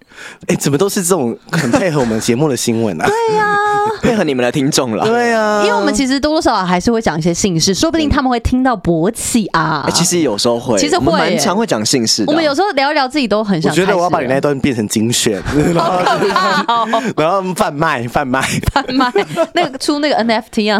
[0.47, 3.03] 哎，怎么都是这种很配合我们节目的新闻啊？
[3.11, 3.57] 对呀，
[4.01, 5.03] 配合你们的听众了。
[5.05, 9.86] 对呀，因为我们其实多多少少还是会讲一些姓氏，说不定他们会听到勃起啊。
[9.93, 12.23] 其实有时候会，其实会蛮常会讲姓氏。
[12.28, 13.69] 我们有时候聊一聊自己都很想。
[13.69, 15.43] 我觉得我要把你那段变成精选，
[15.75, 19.11] 然后 然后贩卖贩卖贩卖
[19.53, 20.80] 那个出那个 NFT 啊，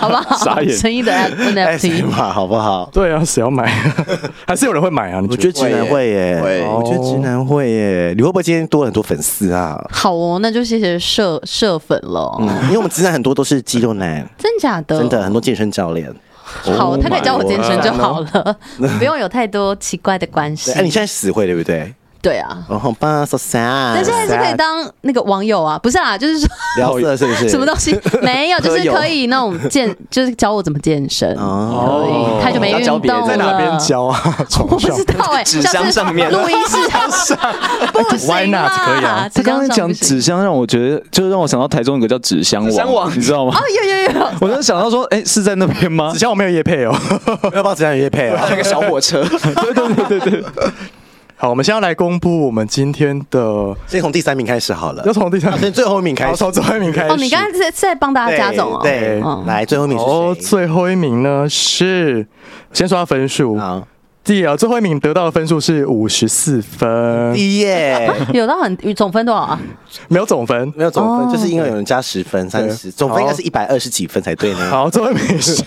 [0.00, 0.36] 好不好？
[0.42, 2.88] 傻眼，诚意的 NFT 嘛，好不好？
[2.90, 3.70] 对啊，谁要买？
[4.46, 5.20] 还是有人会买啊？
[5.20, 5.81] 你觉得？
[5.84, 8.14] 会耶，我觉得直男会耶。
[8.16, 9.76] 你会不会今天多了很多粉丝啊？
[9.90, 12.36] 好哦，那就谢谢社社粉了。
[12.40, 14.98] 嗯，因为我们直男很多都是肌肉男， 真假的？
[14.98, 16.12] 真的很多健身教练。
[16.44, 18.56] 好，他可以教我健身就好了，
[18.98, 20.72] 不用有太多奇怪的关系。
[20.72, 21.94] 哎，你现在死会对不对？
[22.22, 23.94] 对啊，然后吧，so sad。
[23.94, 27.48] 那现在是可以当那个网友啊，不是啊，就是说聊色是不是？
[27.50, 31.34] 什么东西 没有，就是可以那种健， 就是教我怎么健身。
[31.34, 33.26] 可以，太久没运动了。
[33.26, 34.22] 在哪边教啊？
[34.60, 36.76] 我不知道哎，纸箱上面，录音室
[37.26, 37.36] 上，
[37.92, 38.68] 不行啊。
[38.86, 39.28] 可以啊。
[39.34, 42.62] 他刚刚讲纸箱，让我觉得，就是让我想到台中有个叫纸箱
[42.92, 43.52] 网，你知道吗？
[43.58, 44.30] 哦，有有有。
[44.40, 46.10] 我就想到说，哎，是在那边吗？
[46.12, 46.94] 纸箱我没有夜配哦，
[47.52, 48.46] 要不要纸箱有夜配啊？
[48.48, 49.24] 那个小火车。
[49.24, 50.44] 对对对对对。
[51.42, 55.02] 好，我们先要来公布我们今天的，先从第三名开始好了。
[55.04, 56.36] 要从第三，名最后一名开始。
[56.36, 57.10] 从最后一名开始。
[57.10, 58.78] 哦，你刚刚是在帮大家加总哦。
[58.80, 60.12] 对，来最后一名是谁？
[60.12, 62.24] 哦，最后一名呢是，
[62.72, 63.58] 先说下分数。
[63.58, 63.84] 好，
[64.22, 67.36] 第二最后一名得到的分数是五十四分。
[67.36, 69.60] 耶， 有到很总分多少啊？
[70.06, 74.70] 没有总分，没有总分，就是因为有人加十分、三十，总分应该是一百二十几分才对呢。
[74.70, 75.60] 好，最后一名是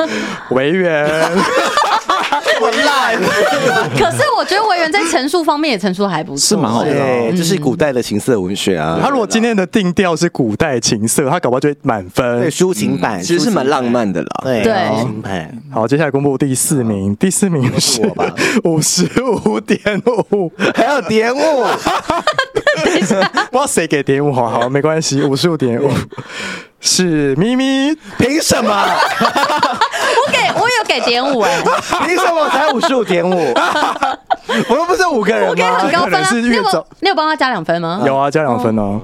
[0.52, 1.06] 维园。
[2.60, 3.14] 我烂，
[3.96, 6.90] 可是我觉得维园在陈述方面也陈述还不错，是蛮好的。
[6.90, 8.98] 对，这是古代的情色文学啊。
[9.00, 12.40] 他如果今天的定调是古代情色，他搞不好就会满分。
[12.40, 14.28] 对，抒情版其实是蛮浪漫的啦。
[14.42, 15.62] 对，抒情版。
[15.72, 18.02] 好，接下来公布第四名，第四名是
[18.64, 19.80] 五十五点
[20.32, 21.64] 五，还有点五。
[22.84, 23.16] 等一下，
[23.50, 25.90] 不知道谁给点五，好好没关系，五十五点五
[26.80, 28.70] 是咪咪，凭什么？
[28.72, 31.60] 我给我有给点五哎，
[32.06, 33.52] 凭什么才五十五点五？
[34.68, 35.48] 我又不是五个人吗？
[35.50, 36.28] 我给很高分啊！
[36.32, 38.02] 你有你有帮他加两分吗？
[38.06, 39.00] 有啊，加两分哦。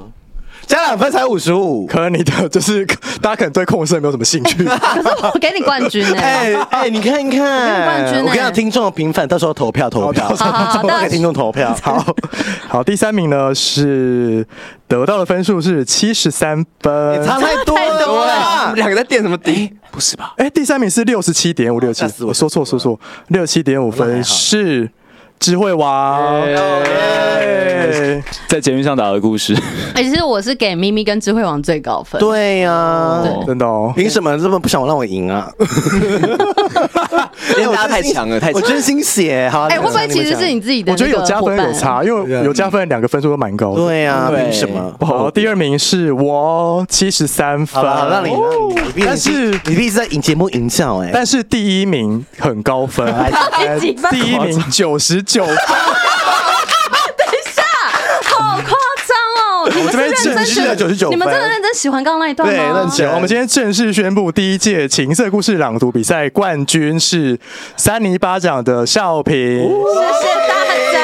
[0.67, 2.85] 加两分才五十五，可能你的就是
[3.21, 4.63] 大家可能对控色没有什么兴趣。
[4.65, 11.77] 可是我给你冠军哎哎，你看一看，冠军，我跟你讲，听众的评分，到时候投票投票，好好好，给听众投票。
[11.83, 12.05] 好。
[12.69, 14.45] 好，第三名呢是
[14.89, 19.73] 得到的分数是七十三分，你差太多了，两个在垫什么底？
[19.91, 20.35] 不是吧？
[20.39, 22.99] 哎，第三名是六十七点五六七，我说错说错，
[23.29, 24.91] 六十七点五分是。
[25.45, 26.43] 智慧王，
[28.49, 29.55] 在节目上打的故事。
[29.93, 32.19] 哎，其实我是给咪咪跟智慧王最高分。
[32.19, 33.93] 对呀，真的哦。
[33.95, 35.47] 凭什么这么不想让我赢啊？
[37.59, 38.67] 因为大家太强了，太强了。
[38.67, 39.67] 我真心写，哈。
[39.69, 40.93] 哎，会不会其实是你自己的？
[40.93, 43.83] 我觉得有加分有差，因为有加分两个分数都蛮高的。
[43.85, 44.97] 对呀，凭什么？
[45.01, 47.85] 好，第二名是我七十三分。
[47.85, 48.33] 好，让你，
[49.05, 51.11] 但是你必须在赢节目赢笑哎。
[51.13, 53.15] 但是第一名很高分，
[54.11, 55.57] 第一名九十九分。
[55.57, 57.61] 等一下，
[58.23, 58.71] 好夸
[59.05, 59.69] 张哦！
[59.75, 62.55] 你们这边正式的九十九，你们真的认真喜欢刚刚那一段吗？
[62.55, 63.11] 对，认真。
[63.11, 67.37] 我们今天正式宣布，第一届情色故事朗读比赛冠军是
[67.77, 69.35] 三尼巴掌的少平。
[69.35, 70.55] 谢谢大
[70.93, 71.01] 家。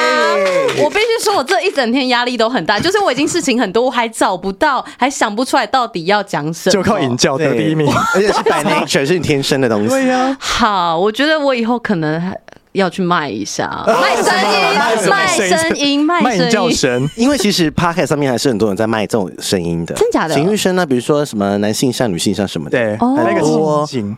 [0.81, 9.89] 我必须说，我这一整天压力都很大，就是我已经事情很多，我还找不到，还想不出来到底要讲什么，就靠引教得第一名，而且是 by nature，是你天生的东西。
[9.89, 10.37] 对呀。
[10.39, 12.39] 好，我觉得我以后可能还。
[12.73, 17.09] 要去卖一下， 卖声音，卖声音，卖声叫声。
[17.15, 20.35] 因为其实 Podcast 上面还是很多人在卖这种声音的，真假的？
[20.35, 24.17] 情欲声呢，比如说什么男性向、女性向什么的，对，那个情景。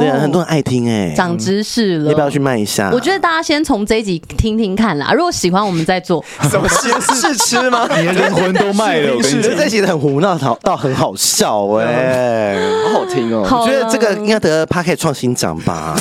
[0.00, 2.90] 对啊，很多人爱听哎，长知识了，要不要去卖一下？
[2.92, 6.24] 我觉得大家先从这一集听听看啦，如果喜欢，我们再做。
[6.50, 7.86] 什么先试吃吗？
[7.98, 12.56] 你的灵魂都卖了，我觉得这集很胡闹，倒倒很好笑哎，
[12.92, 13.46] 好好听哦。
[13.50, 15.94] 我觉得这个应该得 Podcast 创新奖吧？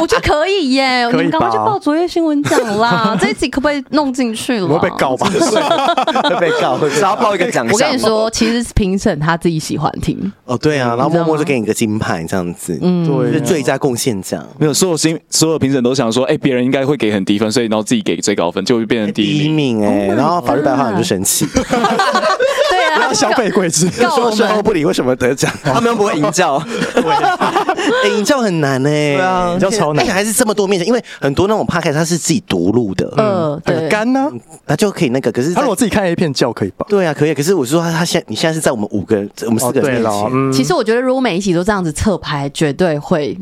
[0.00, 3.16] 我觉得可以耶，你们赶快去报卓越新闻奖啦！
[3.20, 4.66] 这一集可不可以弄进去了？
[4.66, 5.28] 会被告吧？
[5.28, 7.72] 会被告，只要报一个奖项。
[7.72, 13.09] 我跟你说，其实是评审他自己喜欢听哦，对啊，然后默默就给你个金牌这样子，嗯。
[13.32, 21.46] 是最佳贡献奖，没有所有新所有评审都想说，哎，别人应该会给很低分，所以然后自己给最高分，就会变成第一名，哎，然后法律白话很就生气，
[22.98, 23.88] 然后消费鬼子。
[24.10, 25.50] 说事后不理，为什么得奖？
[25.62, 26.56] 他们又不会营教，
[28.04, 34.28] 哎，营教很难呢，对啊，营教超难，而且还是这么多面前，因为很多那种 podcast 他是自己独录的，嗯，对，干呢，
[34.66, 36.86] 那就可以那个，可是他如果自己看 A 片叫可以吧？
[36.88, 43.36] 对啊，可以，可是我是说他他现你现在是在我们五个人，我们四个人面前，其实我觉得如果每一集都这样子侧拍，绝对会。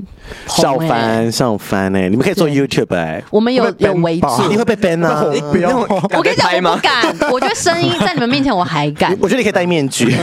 [0.46, 2.06] 笑翻上翻哎！
[2.10, 5.24] 你们可以做 YouTube 哎，我们有有围住，你会被 ban 啊？
[5.50, 7.30] 不要，我跟你讲，我不敢。
[7.32, 9.16] 我觉得声音在你们面前我还敢。
[9.22, 10.10] 我觉得你可以戴面具，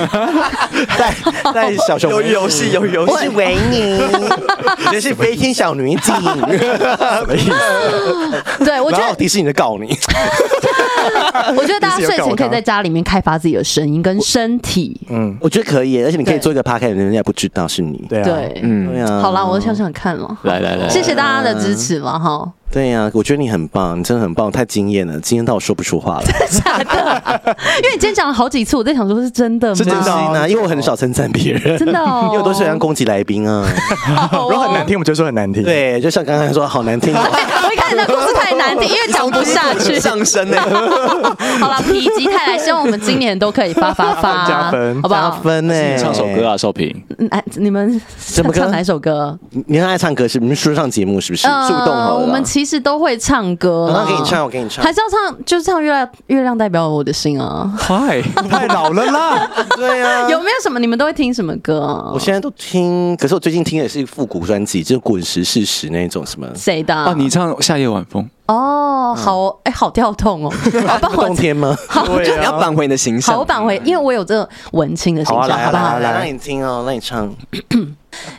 [0.97, 1.13] 戴
[1.53, 2.09] 戴小熊。
[2.11, 3.11] 有游戏，有游戏。
[3.13, 6.13] 我是维尼，我觉得是飞天小女警。
[6.16, 8.63] 什么意思？
[8.66, 9.97] 对，我觉得迪士尼在告你。
[11.55, 14.99] 我觉得大家睡前可以在家里面开发自己的声音跟身体。
[15.09, 18.03] 嗯，我觉得可以，而且你可以做一个 podcast，人家也不知道是你。
[18.09, 19.20] 对对，嗯，对啊。
[19.22, 20.38] 好啦，我想想看了。
[20.43, 22.51] 来来来，谢谢大家的支持嘛，哈。
[22.72, 26.24] 对呀，我觉得你很棒，你真的很棒，太惊艳了，惊艳到我说不出话了。
[26.24, 27.55] 真的假的？
[27.82, 29.76] 因为你今天讲了好几次，我在想说是真的吗？
[29.76, 33.66] 是真的啊，因为我很少称赞别人，真的哦， 因为我都喜欢攻击来宾啊。
[34.34, 35.63] 如果很难听，我们就说很难听。
[35.63, 37.13] 对，就像刚刚说好难听。
[37.13, 40.58] 我那故事太难听，因为讲不下去，上升呢。
[41.60, 45.30] 好了，否极泰来，希望我们今年都可以发发发加分，好不好？
[45.30, 46.92] 加分呢，唱首歌啊，少平。
[47.30, 49.38] 哎，你们怎么唱哪首歌？
[49.68, 50.40] 你很爱唱歌是？
[50.40, 51.48] 你们说唱节目是不是？
[51.68, 53.36] 树洞我们其实都会唱。
[53.36, 57.70] 唱歌，我给你唱，我给你唱，还是要唱，就是唱月亮，月亮代表我的心啊！
[57.78, 59.52] 嗨， 太老了啦！
[59.76, 62.12] 对啊，有没有什么你们都会听什么歌啊？
[62.14, 67.14] 我现在都听，可是我最近听的是复古专辑，就是滚石事实那种什么谁的啊？
[67.18, 70.54] 你唱夏夜晚风哦，好哎，好跳痛哦，
[71.14, 71.76] 冬天吗？
[72.24, 76.00] 你要扳回你的形象，好，我扳回，因为我有这个文青的形象，好不好？
[76.00, 77.36] 来，让你听哦，让你唱。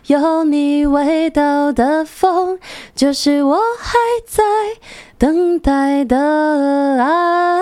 [0.06, 2.58] 有你味道的风，
[2.94, 4.42] 就是我还在
[5.18, 6.16] 等待的
[7.04, 7.60] 爱。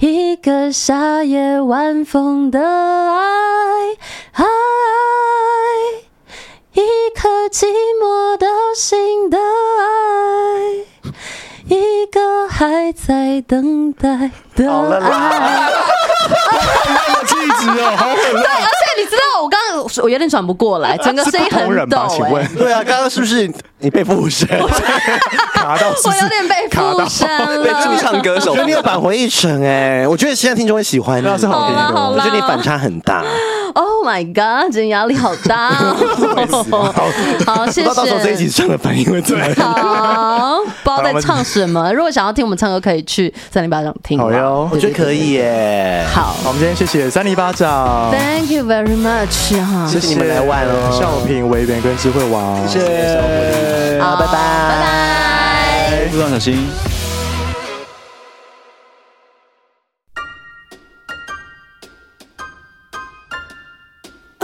[0.00, 3.22] 一个夏夜晚风的爱，
[4.32, 4.44] 爱，
[6.74, 6.80] 一
[7.14, 7.66] 颗寂
[8.02, 10.84] 寞的心的爱，
[11.68, 14.68] 一个还在等待的
[15.00, 15.70] 爱。
[17.26, 18.16] 气质哦，好狠！
[18.32, 22.06] 对，而且你知道，我刚刚我有点转不过来， 整个声音很抖。
[22.08, 24.48] 请问，对啊，刚刚是不是你被附身？
[25.52, 27.62] 卡到，我有点被附身了。
[27.62, 32.10] 被驻唱歌手，你有返回一程哎，我觉得现在听众会喜欢你，是好听的。
[32.10, 33.22] 我觉得你反差很大。
[33.74, 35.70] Oh my god，今天压力好大。
[37.44, 37.84] 好，谢谢。
[37.84, 39.54] 到时候这一集唱的反应会怎么样？
[39.56, 41.92] 好，不知道在唱什么。
[41.92, 44.18] 如果想要听我们唱歌，可以去三零八掌听。
[44.18, 46.06] 好哟，我觉得可以耶。
[46.14, 50.08] 好，我们今天谢谢三零八掌，Thank you very much 哈，谢谢。
[50.08, 54.80] 你们来玩哦，少平、维园跟智慧王，谢谢，好，拜拜，拜
[55.90, 56.66] 拜，路上小心。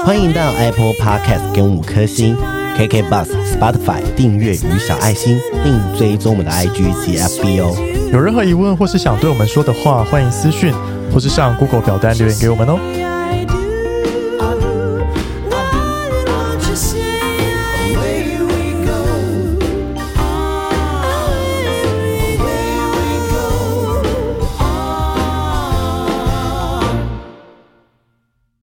[0.02, 2.36] 欢迎到 Apple Podcast 给我们五颗星
[2.76, 7.76] ，KK Bus、Spotify 订阅与小爱心，并追踪我们的 IG 及 FB 哦。
[8.12, 10.74] 有任何疑问或是想对我们说的话，欢迎私讯
[11.12, 12.76] 或是上 Google 表单留言给我们哦。